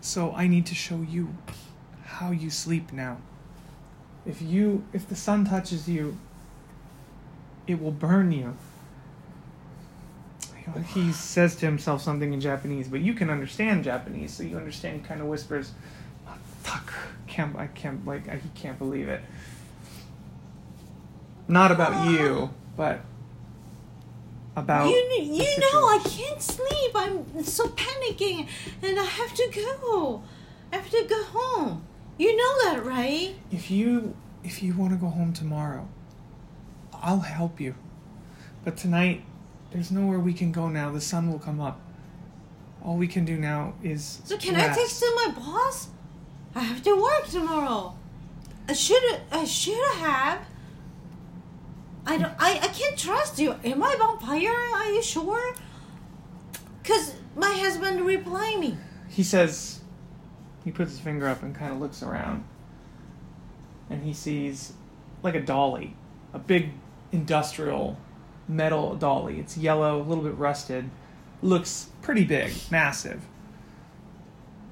[0.00, 1.28] So I need to show you
[2.18, 3.18] how you sleep now.
[4.26, 6.18] If you if the sun touches you,
[7.66, 8.56] it will burn you.
[10.94, 15.00] He says to himself something in Japanese, but you can understand Japanese, so you understand.
[15.00, 15.72] He kind of whispers,
[16.62, 16.92] "Fuck,
[17.26, 19.22] can't I can't like I, he can't believe it."
[21.46, 23.00] Not about you, but
[24.56, 26.90] about You, you know, I can't sleep.
[26.94, 28.46] I'm so panicking,
[28.82, 30.22] and I have to go.
[30.70, 31.87] I have to go home.
[32.18, 33.34] You know that, right?
[33.50, 35.88] If you if you want to go home tomorrow,
[36.92, 37.76] I'll help you.
[38.64, 39.24] But tonight,
[39.70, 40.90] there's nowhere we can go now.
[40.90, 41.80] The sun will come up.
[42.84, 45.88] All we can do now is So can I text to my boss?
[46.54, 47.94] I have to work tomorrow.
[48.68, 50.40] I should I should have.
[52.06, 52.32] I don't.
[52.38, 53.54] I, I can't trust you.
[53.64, 54.50] Am I vampire?
[54.50, 55.54] Are you sure?
[56.82, 58.76] Cause my husband reply me.
[59.08, 59.77] He says,
[60.68, 62.44] he puts his finger up and kind of looks around,
[63.88, 64.74] and he sees
[65.22, 65.96] like a dolly,
[66.34, 66.72] a big
[67.10, 67.96] industrial
[68.46, 69.40] metal dolly.
[69.40, 70.90] It's yellow, a little bit rusted,
[71.40, 73.22] looks pretty big, massive.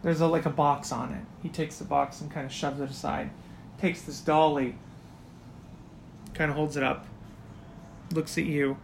[0.03, 1.25] There's a like a box on it.
[1.43, 3.31] He takes the box and kind of shoves it aside.
[3.81, 4.77] Takes this dolly,
[6.35, 7.07] kind of holds it up,
[8.13, 8.77] looks at you,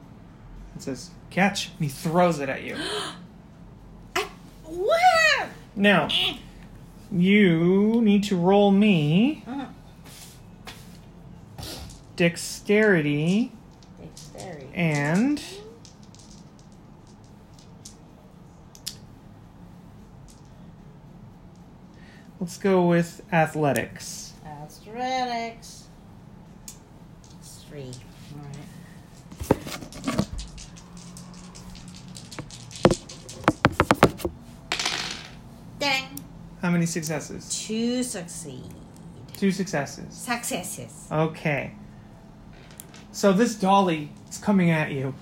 [0.73, 2.79] and says, "Catch!" And he throws it at you.
[4.17, 4.27] I
[4.65, 5.51] where?
[5.77, 6.39] Now, eh.
[7.15, 9.67] You need to roll me Uh,
[12.17, 13.53] dexterity
[14.01, 14.67] dexterity.
[14.75, 15.43] and
[22.41, 24.33] let's go with athletics.
[24.45, 25.85] Athletics.
[27.41, 27.93] It's three.
[28.35, 29.73] All right.
[35.79, 36.22] Dang.
[36.63, 37.65] How many successes?
[37.67, 38.73] Two succeed.
[39.37, 40.15] Two successes.
[40.15, 41.09] Successes.
[41.11, 41.75] Okay.
[43.11, 45.15] So this dolly is coming at you.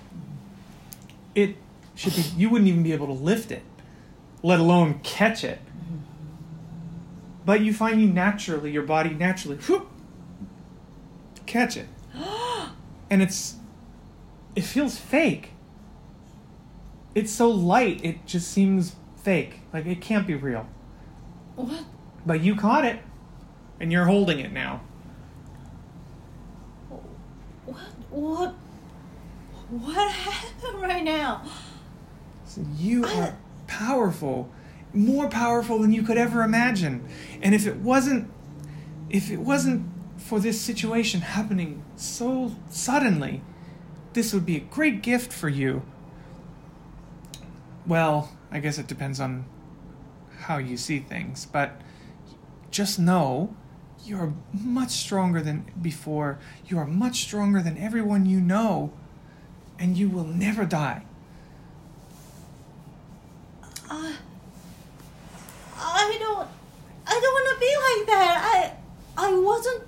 [1.35, 1.57] It
[1.95, 3.63] should be you wouldn't even be able to lift it,
[4.43, 5.61] let alone catch it.
[7.47, 9.89] But you find you naturally, your body naturally whoop,
[11.47, 11.89] catch it.
[13.13, 13.57] And it's
[14.55, 15.51] it feels fake.
[17.13, 19.63] It's so light, it just seems fake.
[19.73, 20.69] Like it can't be real.
[21.61, 21.85] What?
[22.27, 23.01] But you caught it.
[23.79, 24.83] And you're holding it now.
[27.65, 27.77] What?
[28.11, 28.55] What?
[29.71, 31.43] What happened right now?
[32.45, 33.37] So you I- are
[33.69, 34.51] powerful,
[34.93, 37.07] more powerful than you could ever imagine.
[37.41, 38.31] And if it wasn't,
[39.09, 43.43] if it wasn't for this situation happening so suddenly,
[44.13, 45.83] this would be a great gift for you.
[47.87, 49.45] Well, I guess it depends on
[50.41, 51.81] how you see things, but
[52.71, 53.55] just know
[54.05, 56.39] you are much stronger than before.
[56.67, 58.93] You are much stronger than everyone you know,
[59.79, 61.03] and you will never die.
[63.93, 64.17] I
[66.19, 66.49] don't,
[67.07, 68.77] I don't want to be like that.
[69.17, 69.83] I, I wasn't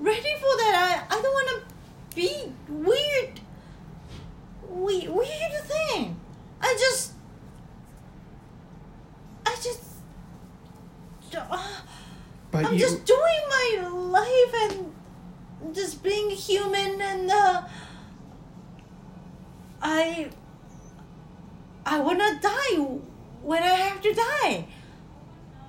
[0.00, 1.06] ready for that.
[1.10, 1.62] I, I don't want to
[2.16, 3.40] be weird,
[4.68, 6.16] we, weird thing.
[6.60, 7.12] I just,
[9.46, 9.82] I just,
[11.36, 11.68] uh,
[12.50, 14.92] But I'm you, just doing my life and
[15.74, 17.62] just being human and uh,
[19.82, 20.30] I
[21.84, 22.76] I wanna die
[23.42, 24.66] when I have to die.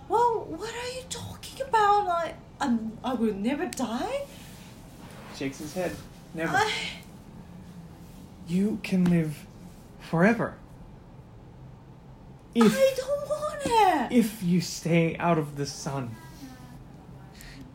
[0.08, 2.08] Well, what are you talking about?
[2.08, 4.22] I I'm, I will never die.
[5.36, 5.92] shakes his head.
[6.34, 6.56] Never.
[6.56, 6.72] I,
[8.48, 9.46] You can live
[10.00, 10.56] forever.
[12.54, 13.62] If I don't want
[14.12, 14.16] it.
[14.18, 16.16] if you stay out of the sun.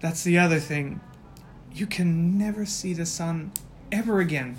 [0.01, 1.01] That's the other thing.
[1.73, 3.53] You can never see the sun
[3.93, 4.57] ever again.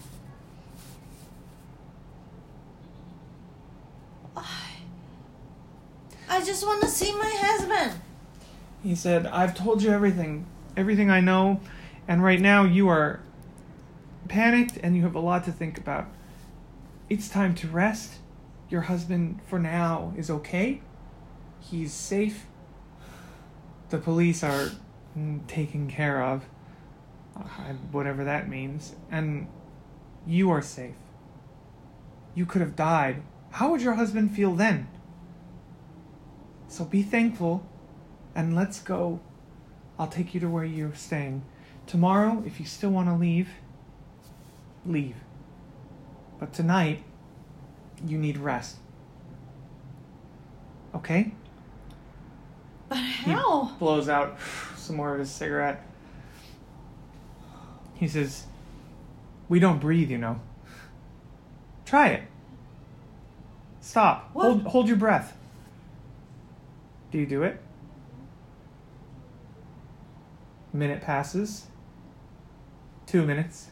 [6.31, 7.99] I just want to see my husband.
[8.81, 10.45] He said, I've told you everything,
[10.77, 11.59] everything I know,
[12.07, 13.19] and right now you are
[14.29, 16.07] panicked and you have a lot to think about.
[17.09, 18.13] It's time to rest.
[18.69, 20.81] Your husband, for now, is okay.
[21.61, 22.45] He's safe.
[23.89, 24.71] The police are
[25.47, 26.43] taken care of,
[27.91, 29.47] whatever that means, and
[30.25, 30.95] you are safe.
[32.35, 33.21] You could have died.
[33.51, 34.87] How would your husband feel then?
[36.67, 37.67] So be thankful
[38.33, 39.19] and let's go.
[39.99, 41.43] I'll take you to where you're staying.
[41.85, 43.49] Tomorrow, if you still want to leave,
[44.85, 45.17] leave.
[46.39, 47.03] But tonight,
[48.07, 48.77] you need rest.
[50.95, 51.33] Okay?
[52.91, 53.33] But He
[53.79, 54.37] blows out
[54.75, 55.81] some more of his cigarette.
[57.93, 58.43] He says,
[59.47, 60.41] We don't breathe, you know.
[61.85, 62.23] Try it.
[63.79, 64.31] Stop.
[64.33, 64.43] What?
[64.43, 65.37] Hold hold your breath.
[67.11, 67.61] Do you do it?
[70.73, 71.67] Minute passes.
[73.05, 73.71] Two minutes.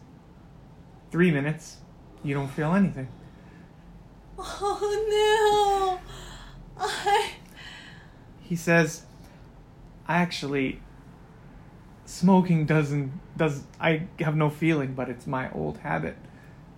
[1.12, 1.80] Three minutes.
[2.24, 3.10] You don't feel anything.
[4.38, 6.00] Oh
[6.80, 6.86] no!
[6.86, 7.32] I.
[8.40, 9.04] He says,
[10.10, 10.82] I actually
[12.04, 16.18] smoking doesn't does I have no feeling, but it's my old habit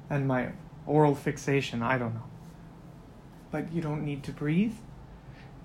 [0.10, 0.50] and my
[0.86, 2.26] oral fixation, I don't know.
[3.50, 4.76] But you don't need to breathe.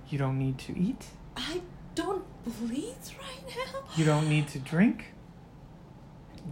[0.08, 1.06] You don't need to eat.
[1.36, 1.62] I
[1.96, 3.80] don't breathe right now.
[3.96, 5.06] You don't need to drink.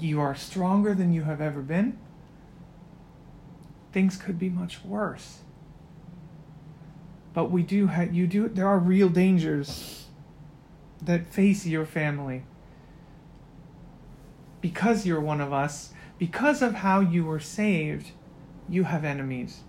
[0.00, 1.96] You are stronger than you have ever been.
[3.92, 5.38] Things could be much worse.
[7.32, 10.03] But we do have you do there are real dangers
[11.04, 12.44] that face your family.
[14.60, 18.12] Because you're one of us, because of how you were saved,
[18.68, 19.60] you have enemies.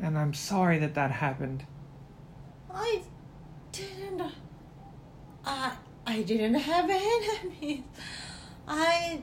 [0.00, 1.64] And I'm sorry that that happened.
[2.72, 3.02] I
[3.72, 4.22] didn't.
[5.44, 5.72] I
[6.06, 7.84] I didn't have enemies.
[8.68, 9.22] I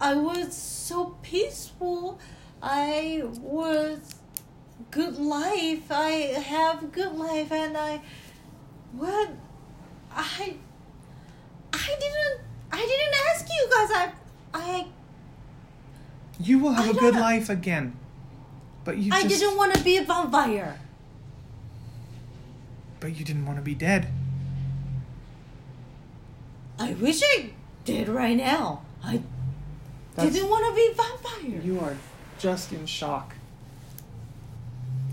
[0.00, 2.18] I was so peaceful.
[2.62, 4.14] I was
[4.90, 5.90] good life.
[5.90, 6.10] I
[6.40, 8.00] have good life, and I
[8.92, 9.30] what
[10.16, 10.54] I
[11.72, 12.40] I didn't
[12.72, 13.90] I didn't ask you guys.
[13.92, 14.12] I
[14.54, 14.86] I
[16.40, 17.96] You will have I a good life again.
[18.84, 20.78] But you I just didn't want to be a vampire.
[23.00, 24.08] but you didn't want to be dead.
[26.78, 27.50] I wish I
[27.84, 28.82] did right now.
[29.04, 29.22] I
[30.14, 31.60] That's- didn't want to be vampire.
[31.62, 31.96] You are
[32.38, 33.34] just in shock.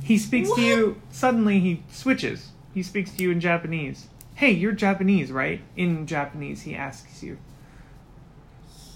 [0.04, 0.58] He speaks What?
[0.58, 1.02] to you.
[1.12, 2.50] Suddenly, he switches.
[2.74, 4.08] He speaks to you in Japanese.
[4.36, 5.62] Hey, you're Japanese, right?
[5.76, 7.38] In Japanese, he asks you.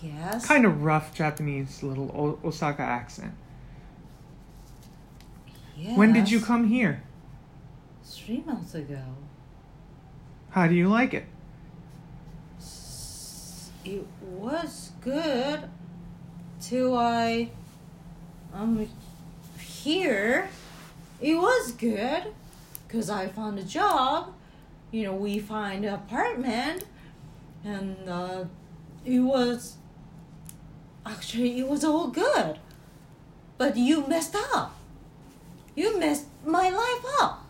[0.01, 0.45] yes.
[0.45, 3.33] Kind of rough Japanese little Osaka accent.
[5.77, 5.95] Yes.
[5.97, 7.03] When did you come here?
[8.03, 9.03] Three months ago.
[10.49, 11.25] How do you like it?
[13.85, 15.69] It was good
[16.59, 17.51] till I
[18.53, 18.89] um
[19.59, 20.49] here.
[21.21, 22.23] It was good
[22.88, 24.33] because I found a job.
[24.91, 26.85] You know, we find an apartment,
[27.63, 28.45] and uh,
[29.05, 29.77] it was
[31.05, 32.59] actually it was all good.
[33.57, 34.75] But you messed up.
[35.75, 37.45] You messed my life up.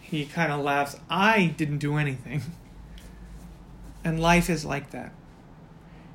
[0.00, 0.96] He kind of laughs.
[1.10, 2.42] I didn't do anything.
[4.04, 5.12] And life is like that.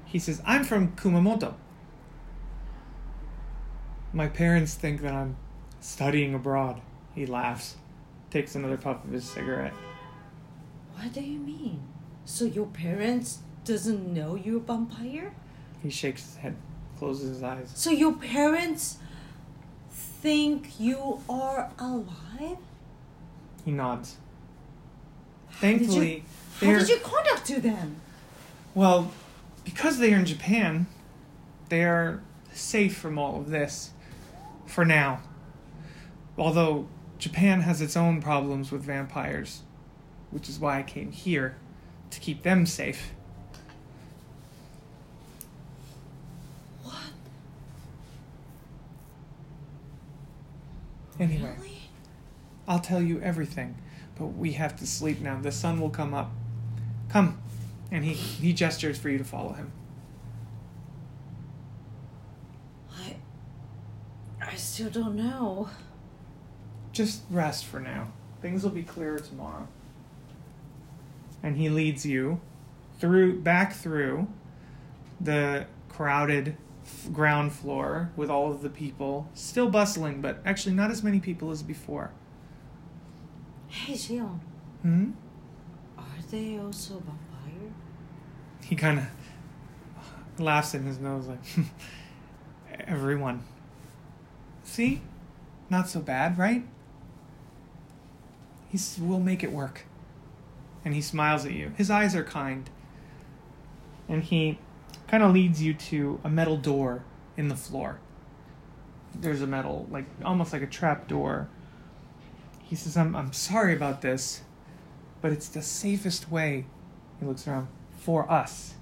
[0.05, 1.55] He says, I'm from Kumamoto.
[4.13, 5.35] My parents think that I'm
[5.81, 6.79] studying abroad.
[7.13, 7.75] He laughs,
[8.29, 9.73] takes another puff of his cigarette.
[11.01, 11.81] What do you mean?
[12.25, 15.33] So your parents doesn't know you're a vampire?
[15.81, 16.55] He shakes his head,
[16.99, 17.71] closes his eyes.
[17.73, 18.99] So your parents
[19.89, 22.57] think you are alive?
[23.65, 24.17] He nods.
[25.49, 26.23] How did you- Thankfully,
[26.59, 27.95] How did you contact to them?
[28.75, 29.11] well,
[29.65, 30.85] because they are in Japan,
[31.69, 32.21] they are
[32.53, 33.89] safe from all of this
[34.67, 35.21] for now.
[36.37, 36.87] Although
[37.17, 39.63] Japan has its own problems with vampires,
[40.31, 41.55] which is why I came here
[42.09, 43.11] to keep them safe.
[46.83, 46.95] What?
[51.19, 51.77] Anyway, Really?
[52.67, 53.75] I'll tell you everything,
[54.17, 55.39] but we have to sleep now.
[55.39, 56.31] The sun will come up.
[57.09, 57.39] Come.
[57.91, 59.71] And he, he gestures for you to follow him.
[62.93, 63.15] I
[64.41, 65.69] I still don't know.
[66.93, 68.07] Just rest for now.
[68.41, 69.67] Things will be clearer tomorrow.
[71.43, 72.39] And he leads you
[72.99, 74.27] through back through
[75.19, 80.91] the crowded f- ground floor with all of the people still bustling, but actually not
[80.91, 82.11] as many people as before.
[83.67, 84.39] Hey Shion,
[84.81, 85.11] Hmm?
[85.97, 87.71] are they also vampire?
[88.63, 89.05] He kind of
[90.39, 91.39] laughs in his nose like
[92.87, 93.43] everyone.
[94.63, 95.01] See?
[95.69, 96.65] Not so bad, right?
[98.69, 99.85] He's, we'll make it work.
[100.83, 101.73] And he smiles at you.
[101.77, 102.69] His eyes are kind.
[104.09, 104.59] And he
[105.07, 107.03] kind of leads you to a metal door
[107.37, 107.99] in the floor.
[109.13, 111.49] There's a metal, like almost like a trap door.
[112.63, 114.41] He says, I'm, I'm sorry about this,
[115.21, 116.65] but it's the safest way.
[117.19, 117.67] He looks around
[117.99, 118.75] for us.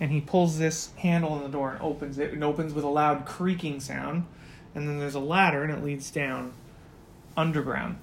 [0.00, 2.32] And he pulls this handle on the door and opens it.
[2.32, 4.26] It opens with a loud creaking sound.
[4.74, 6.54] And then there's a ladder and it leads down
[7.36, 7.98] underground.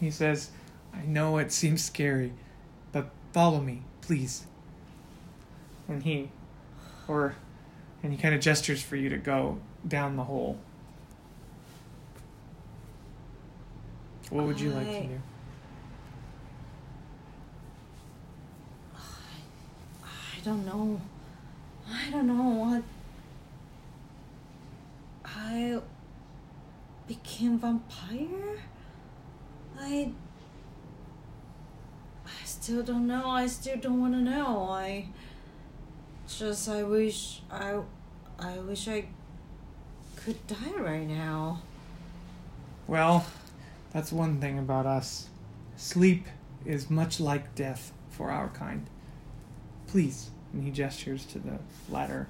[0.00, 0.50] He says,
[0.94, 2.32] I know it seems scary,
[2.92, 4.46] but follow me, please.
[5.88, 6.30] And he,
[7.06, 7.34] or,
[8.02, 10.58] and he kind of gestures for you to go down the hole.
[14.30, 15.20] What would you like to do?
[20.04, 21.00] I don't know.
[21.90, 22.82] I don't know what.
[25.24, 25.80] I
[27.06, 28.60] became vampire.
[29.78, 30.12] I.
[32.26, 33.28] I still don't know.
[33.28, 34.68] I still don't want to know.
[34.70, 35.08] I.
[36.28, 37.80] Just I wish I.
[38.38, 39.06] I wish I
[40.16, 41.62] could die right now.
[42.86, 43.26] Well,
[43.92, 45.28] that's one thing about us.
[45.76, 46.26] Sleep
[46.64, 48.86] is much like death for our kind.
[49.86, 50.30] Please.
[50.52, 51.58] And he gestures to the
[51.90, 52.28] ladder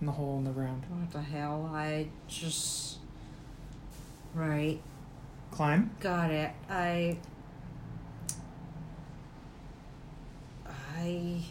[0.00, 0.84] in the hole in the ground.
[0.88, 1.70] What the hell?
[1.72, 2.98] I just.
[4.34, 4.80] Right.
[5.54, 5.90] Climb.
[6.00, 6.50] Got it.
[6.68, 7.16] I.
[10.66, 11.42] I.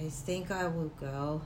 [0.00, 1.42] I think I will go.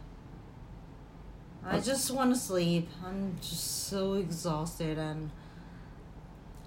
[1.65, 2.91] I just want to sleep.
[3.03, 5.31] I'm just so exhausted and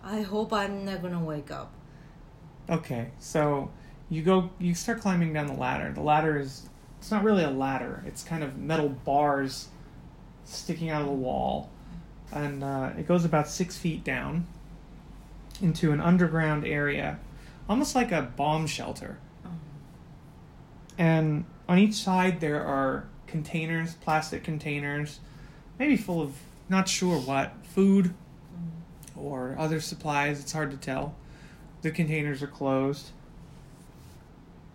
[0.04, 1.72] I hope I'm not gonna wake up.
[2.68, 3.70] Okay, so
[4.10, 5.92] you go, you start climbing down the ladder.
[5.94, 6.68] The ladder is,
[6.98, 8.04] it's not really a ladder.
[8.08, 9.68] It's kind of metal bars
[10.46, 11.70] sticking out of the wall,
[12.32, 14.48] and uh, it goes about six feet down
[15.62, 17.20] into an underground area,
[17.70, 19.18] almost like a bomb shelter.
[20.98, 25.20] And on each side there are containers, plastic containers,
[25.78, 26.38] maybe full of
[26.70, 28.14] not sure what, food
[29.16, 30.40] or other supplies.
[30.40, 31.16] It's hard to tell.
[31.82, 33.12] The containers are closed.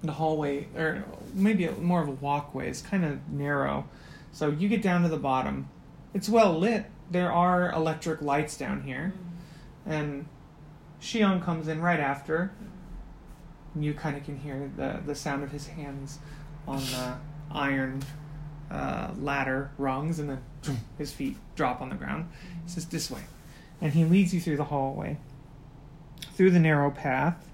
[0.03, 3.87] The hallway, or maybe more of a walkway, is kind of narrow.
[4.33, 5.69] So you get down to the bottom.
[6.15, 6.87] It's well lit.
[7.11, 9.13] There are electric lights down here.
[9.87, 10.27] And
[11.01, 12.53] Shion comes in right after.
[13.75, 16.19] And you kind of can hear the, the sound of his hands
[16.67, 17.17] on the
[17.51, 18.03] iron
[18.71, 20.43] uh, ladder rungs, and then
[20.99, 22.31] his feet drop on the ground.
[22.65, 23.23] He says, This way.
[23.81, 25.19] And he leads you through the hallway,
[26.35, 27.49] through the narrow path,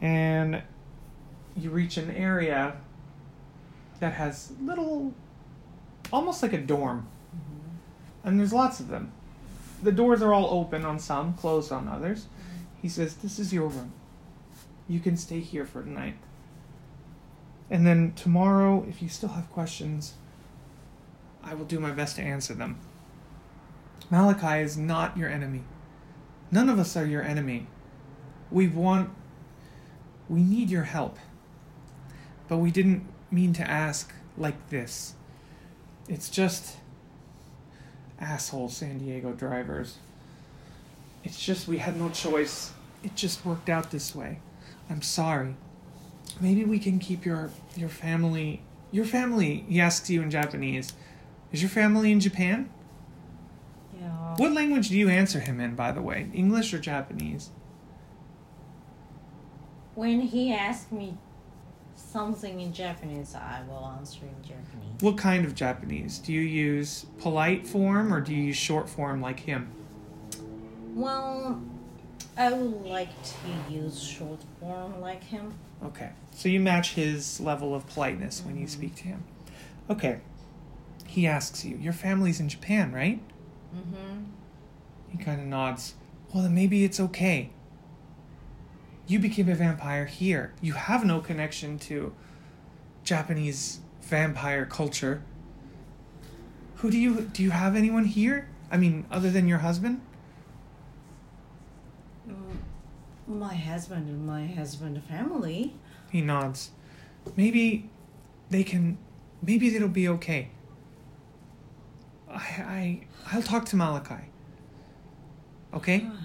[0.00, 0.62] and
[1.56, 2.76] you reach an area
[3.98, 5.14] that has little,
[6.12, 7.08] almost like a dorm.
[8.24, 9.12] And there's lots of them.
[9.82, 12.26] The doors are all open on some, closed on others.
[12.82, 13.92] He says, This is your room.
[14.88, 16.16] You can stay here for tonight.
[17.70, 20.14] And then tomorrow, if you still have questions,
[21.42, 22.78] I will do my best to answer them.
[24.10, 25.62] Malachi is not your enemy.
[26.50, 27.66] None of us are your enemy.
[28.50, 29.10] We want.
[30.28, 31.18] We need your help.
[32.48, 35.14] But we didn't mean to ask like this.
[36.08, 36.76] It's just.
[38.20, 39.98] Asshole San Diego drivers.
[41.24, 42.72] It's just we had no choice.
[43.02, 44.40] It just worked out this way.
[44.90, 45.54] I'm sorry.
[46.40, 50.92] Maybe we can keep your your family your family, he asks you in Japanese.
[51.52, 52.70] Is your family in Japan?
[54.00, 54.34] Yeah.
[54.36, 56.30] What language do you answer him in, by the way?
[56.32, 57.50] English or Japanese?
[59.94, 61.18] When he asked me
[62.08, 65.00] something in Japanese, I will answer in Japanese.
[65.00, 66.18] What kind of Japanese?
[66.18, 69.70] Do you use polite form or do you use short form like him?
[70.94, 71.62] Well,
[72.36, 75.54] I would like to use short form like him.
[75.84, 76.10] Okay.
[76.32, 79.24] So you match his level of politeness when you speak to him.
[79.90, 80.20] Okay.
[81.06, 83.20] He asks you, Your family's in Japan, right?
[83.74, 84.24] Mm-hmm.
[85.10, 85.94] He kind of nods.
[86.32, 87.50] Well, then maybe it's okay.
[89.08, 90.52] You became a vampire here.
[90.60, 92.14] You have no connection to
[93.04, 95.22] Japanese vampire culture.
[96.76, 98.48] Who do you do you have anyone here?
[98.70, 100.02] I mean, other than your husband?
[102.28, 102.58] Mm,
[103.26, 105.72] my husband and my husband family.
[106.10, 106.70] He nods.
[107.34, 107.88] Maybe
[108.50, 108.98] they can
[109.42, 110.50] maybe it'll be okay.
[112.30, 113.00] I I
[113.32, 114.24] I'll talk to Malachi.
[115.72, 116.06] Okay?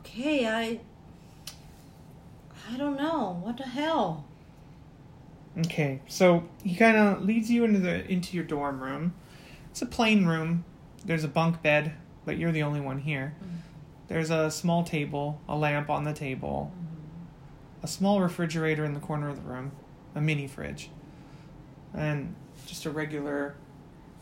[0.00, 0.80] Okay, I.
[2.70, 3.40] I don't know.
[3.42, 4.24] What the hell?
[5.58, 9.14] Okay, so he kind of leads you into the into your dorm room.
[9.70, 10.64] It's a plain room.
[11.04, 11.94] there's a bunk bed,
[12.24, 13.34] but you're the only one here.
[13.36, 13.56] Mm-hmm.
[14.08, 17.84] There's a small table, a lamp on the table, mm-hmm.
[17.84, 19.72] a small refrigerator in the corner of the room,
[20.14, 20.90] a mini fridge,
[21.94, 22.34] and
[22.66, 23.54] just a regular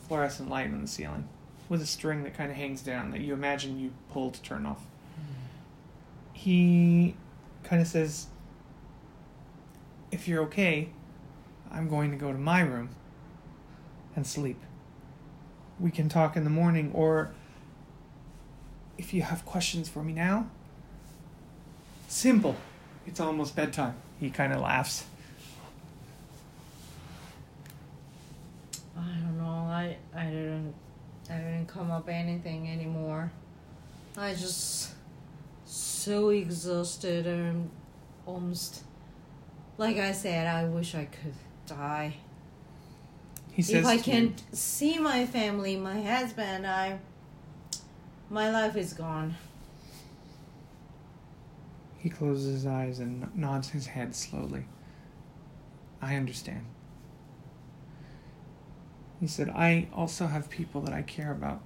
[0.06, 1.28] fluorescent light on the ceiling
[1.68, 4.66] with a string that kind of hangs down that you imagine you pull to turn
[4.66, 4.80] off.
[4.80, 5.32] Mm-hmm.
[6.32, 7.16] He
[7.64, 8.28] kind of says,
[10.10, 10.90] If you're okay,
[11.70, 12.90] I'm going to go to my room
[14.14, 14.60] and sleep.
[15.78, 17.32] We can talk in the morning, or
[18.96, 20.48] if you have questions for me now,
[22.08, 22.56] simple.
[23.06, 23.94] It's almost bedtime.
[24.18, 25.04] He kind of laughs.
[28.96, 29.44] I don't know.
[29.44, 30.74] I I didn't
[31.30, 33.30] I didn't come up anything anymore.
[34.16, 34.94] I just
[35.66, 37.68] so exhausted and
[38.24, 38.82] almost
[39.78, 41.34] like I said, I wish I could
[41.66, 42.16] die.
[43.52, 46.98] He says, if I can't see my family, my husband, I
[48.28, 49.36] my life is gone.
[51.98, 54.64] He closes his eyes and nods his head slowly.
[56.02, 56.66] I understand.
[59.20, 61.62] He said, I also have people that I care about.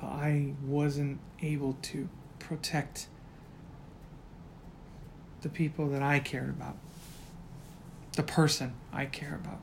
[0.00, 2.08] But I wasn't able to
[2.38, 3.06] protect
[5.42, 6.76] the people that I cared about.
[8.16, 9.60] The person I care about.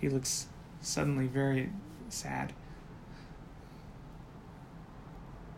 [0.00, 0.46] He looks
[0.80, 1.70] suddenly very
[2.08, 2.52] sad.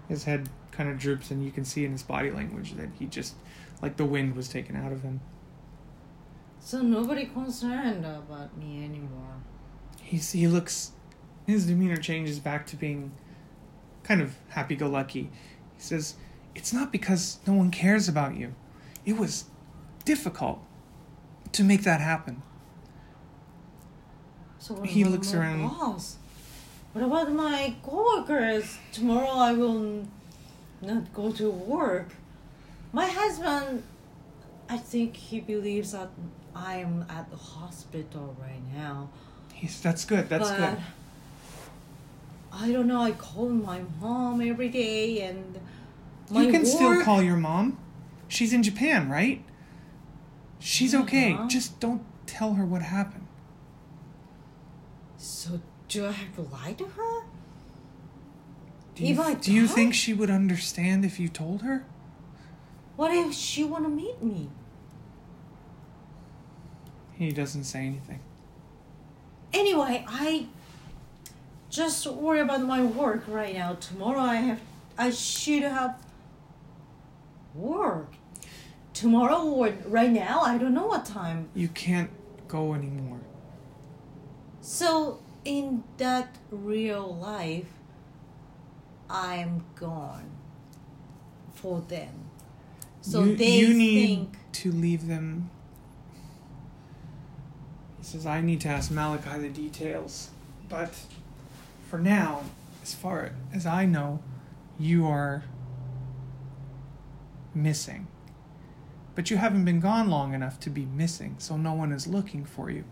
[0.09, 3.07] His head kind of droops, and you can see in his body language that he
[3.07, 3.35] just,
[3.81, 5.21] like the wind was taken out of him.
[6.61, 9.37] So nobody concerned about me anymore.
[10.01, 10.93] He's, he looks,
[11.47, 13.13] his demeanor changes back to being
[14.03, 15.31] kind of happy go lucky.
[15.75, 16.15] He says,
[16.55, 18.55] It's not because no one cares about you.
[19.05, 19.45] It was
[20.05, 20.61] difficult
[21.53, 22.43] to make that happen.
[24.59, 25.69] So what He about looks my around.
[25.69, 26.17] Boss?
[26.93, 28.79] What about my coworkers?
[28.93, 30.07] Tomorrow I will
[30.81, 32.09] not go to work.
[32.93, 33.83] My husband,
[34.69, 36.11] I think he believes that
[36.55, 39.09] I am at the hospital right now.
[39.55, 40.79] He's, that's good, that's but good.
[42.53, 43.01] I don't know.
[43.01, 45.59] I call my mom every day, and
[46.31, 47.79] my You can still call your mom.
[48.33, 49.45] She's in Japan, right?
[50.59, 51.35] She's okay.
[51.35, 51.49] Uh-huh.
[51.49, 53.27] Just don't tell her what happened.
[55.19, 57.25] So do I have to lie to her?
[58.95, 61.85] Do you, do you think she would understand if you told her?
[62.97, 64.49] What if she wanna meet me?
[67.13, 68.21] He doesn't say anything.
[69.53, 70.47] Anyway, I
[71.69, 73.75] just worry about my work right now.
[73.75, 74.61] Tomorrow I have
[74.97, 75.99] I should have
[77.55, 78.15] work.
[78.95, 81.49] Tomorrow or right now, I don't know what time.
[81.55, 82.11] You can't
[82.49, 83.21] go anymore.
[84.61, 87.67] So in that real life,
[89.09, 90.31] I'm gone
[91.55, 92.31] for them.
[93.01, 95.51] So you, they you need think to leave them.
[97.99, 100.31] He says, I need to ask Malachi the details.
[100.69, 100.95] But
[101.89, 102.43] for now,
[102.83, 104.21] as far as I know,
[104.79, 105.45] you are
[107.55, 108.07] missing.
[109.15, 112.45] But you haven't been gone long enough to be missing, so no one is looking
[112.45, 112.85] for you.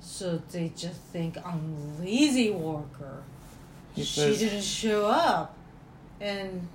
[0.00, 3.22] so they just think I'm lazy worker.
[3.94, 5.56] He she says- didn't show up
[6.20, 6.66] and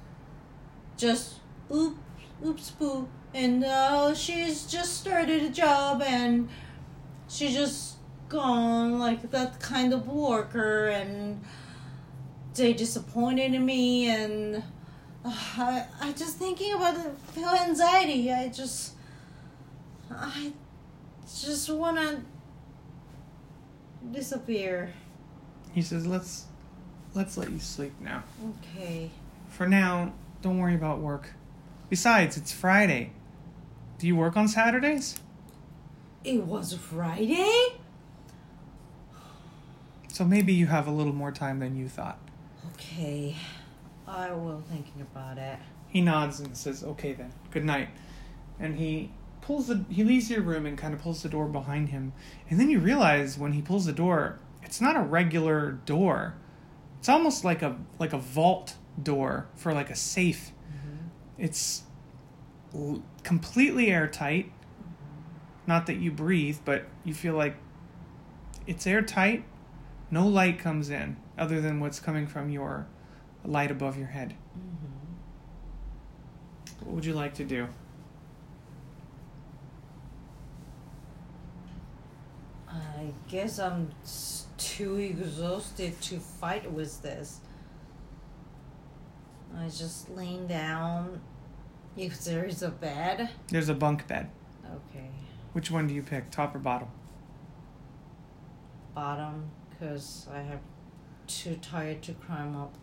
[0.97, 1.35] just
[1.71, 1.97] oops
[2.45, 6.47] oops boo and uh, she's just started a job and
[7.27, 7.95] she just
[8.29, 11.41] gone like that kind of worker and
[12.55, 14.63] they disappointed me and
[15.57, 18.93] I, I just thinking about it feel anxiety i just
[20.11, 20.51] i
[21.41, 22.21] just want to
[24.11, 24.93] disappear
[25.73, 26.45] He says, "Let's
[27.13, 28.23] let's let you sleep now.
[28.49, 29.09] okay
[29.49, 31.31] For now, don't worry about work.
[31.89, 33.11] Besides, it's Friday.
[33.99, 35.17] Do you work on Saturdays?
[36.23, 37.79] It was Friday?
[40.09, 42.19] So maybe you have a little more time than you thought."
[42.73, 43.35] Okay.
[44.07, 45.57] I will thinking about it.
[45.87, 47.31] He nods and says, "Okay then.
[47.51, 47.89] Good night."
[48.59, 51.89] And he pulls the he leaves your room and kind of pulls the door behind
[51.89, 52.13] him.
[52.49, 56.35] And then you realize when he pulls the door, it's not a regular door.
[56.99, 60.51] It's almost like a like a vault door for like a safe.
[60.69, 61.07] Mm-hmm.
[61.37, 61.83] It's
[62.73, 64.45] l- completely airtight.
[64.45, 65.67] Mm-hmm.
[65.67, 67.57] Not that you breathe, but you feel like
[68.65, 69.43] it's airtight.
[70.09, 72.87] No light comes in other than what's coming from your
[73.45, 74.33] light above your head.
[74.57, 74.85] Mm-hmm.
[76.85, 77.67] What would you like to do?
[82.69, 83.89] I guess I'm
[84.57, 87.39] too exhausted to fight with this.
[89.55, 91.21] I just laying down.
[91.95, 94.27] If there is a bed, There's a bunk bed.
[94.65, 95.09] okay,
[95.51, 96.87] Which one do you pick, top or bottom?
[98.95, 100.59] bottom, cause I have
[101.27, 102.75] too tired to climb up.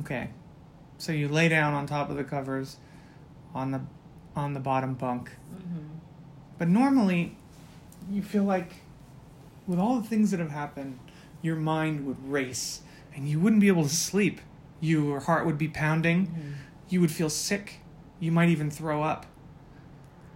[0.00, 0.30] Okay.
[0.98, 2.76] So you lay down on top of the covers
[3.54, 3.80] on the
[4.36, 5.30] on the bottom bunk.
[5.54, 5.78] Mm-hmm.
[6.58, 7.36] But normally
[8.10, 8.72] you feel like
[9.66, 10.98] with all the things that have happened,
[11.42, 12.82] your mind would race
[13.14, 14.40] and you wouldn't be able to sleep.
[14.80, 16.26] Your heart would be pounding.
[16.26, 16.52] Mm-hmm.
[16.88, 17.80] You would feel sick.
[18.20, 19.26] You might even throw up.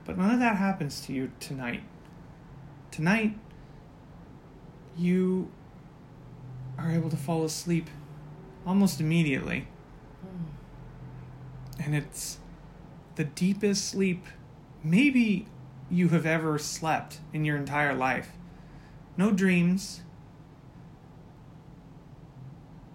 [0.04, 1.82] But none of that happens to you tonight.
[2.90, 3.38] Tonight,
[4.96, 5.50] you
[6.78, 7.88] are able to fall asleep
[8.66, 9.66] almost immediately.
[10.20, 11.82] Hmm.
[11.82, 12.38] And it's
[13.16, 14.24] the deepest sleep
[14.82, 15.46] maybe
[15.90, 18.30] you have ever slept in your entire life.
[19.16, 20.00] No dreams.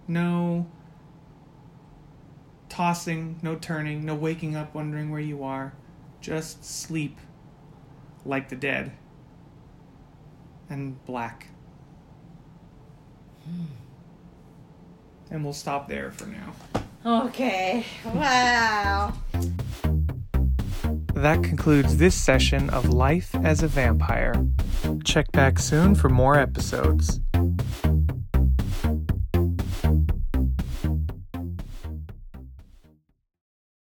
[0.06, 0.66] No
[2.68, 5.72] tossing, no turning, no waking up wondering where you are.
[6.20, 7.18] Just sleep
[8.24, 8.92] like the dead.
[10.70, 11.48] And black.
[13.44, 13.64] Hmm.
[15.30, 16.54] And we'll stop there for now.
[17.26, 17.84] Okay.
[18.04, 19.12] Wow.
[21.14, 24.34] That concludes this session of Life as a Vampire.
[25.04, 27.20] Check back soon for more episodes.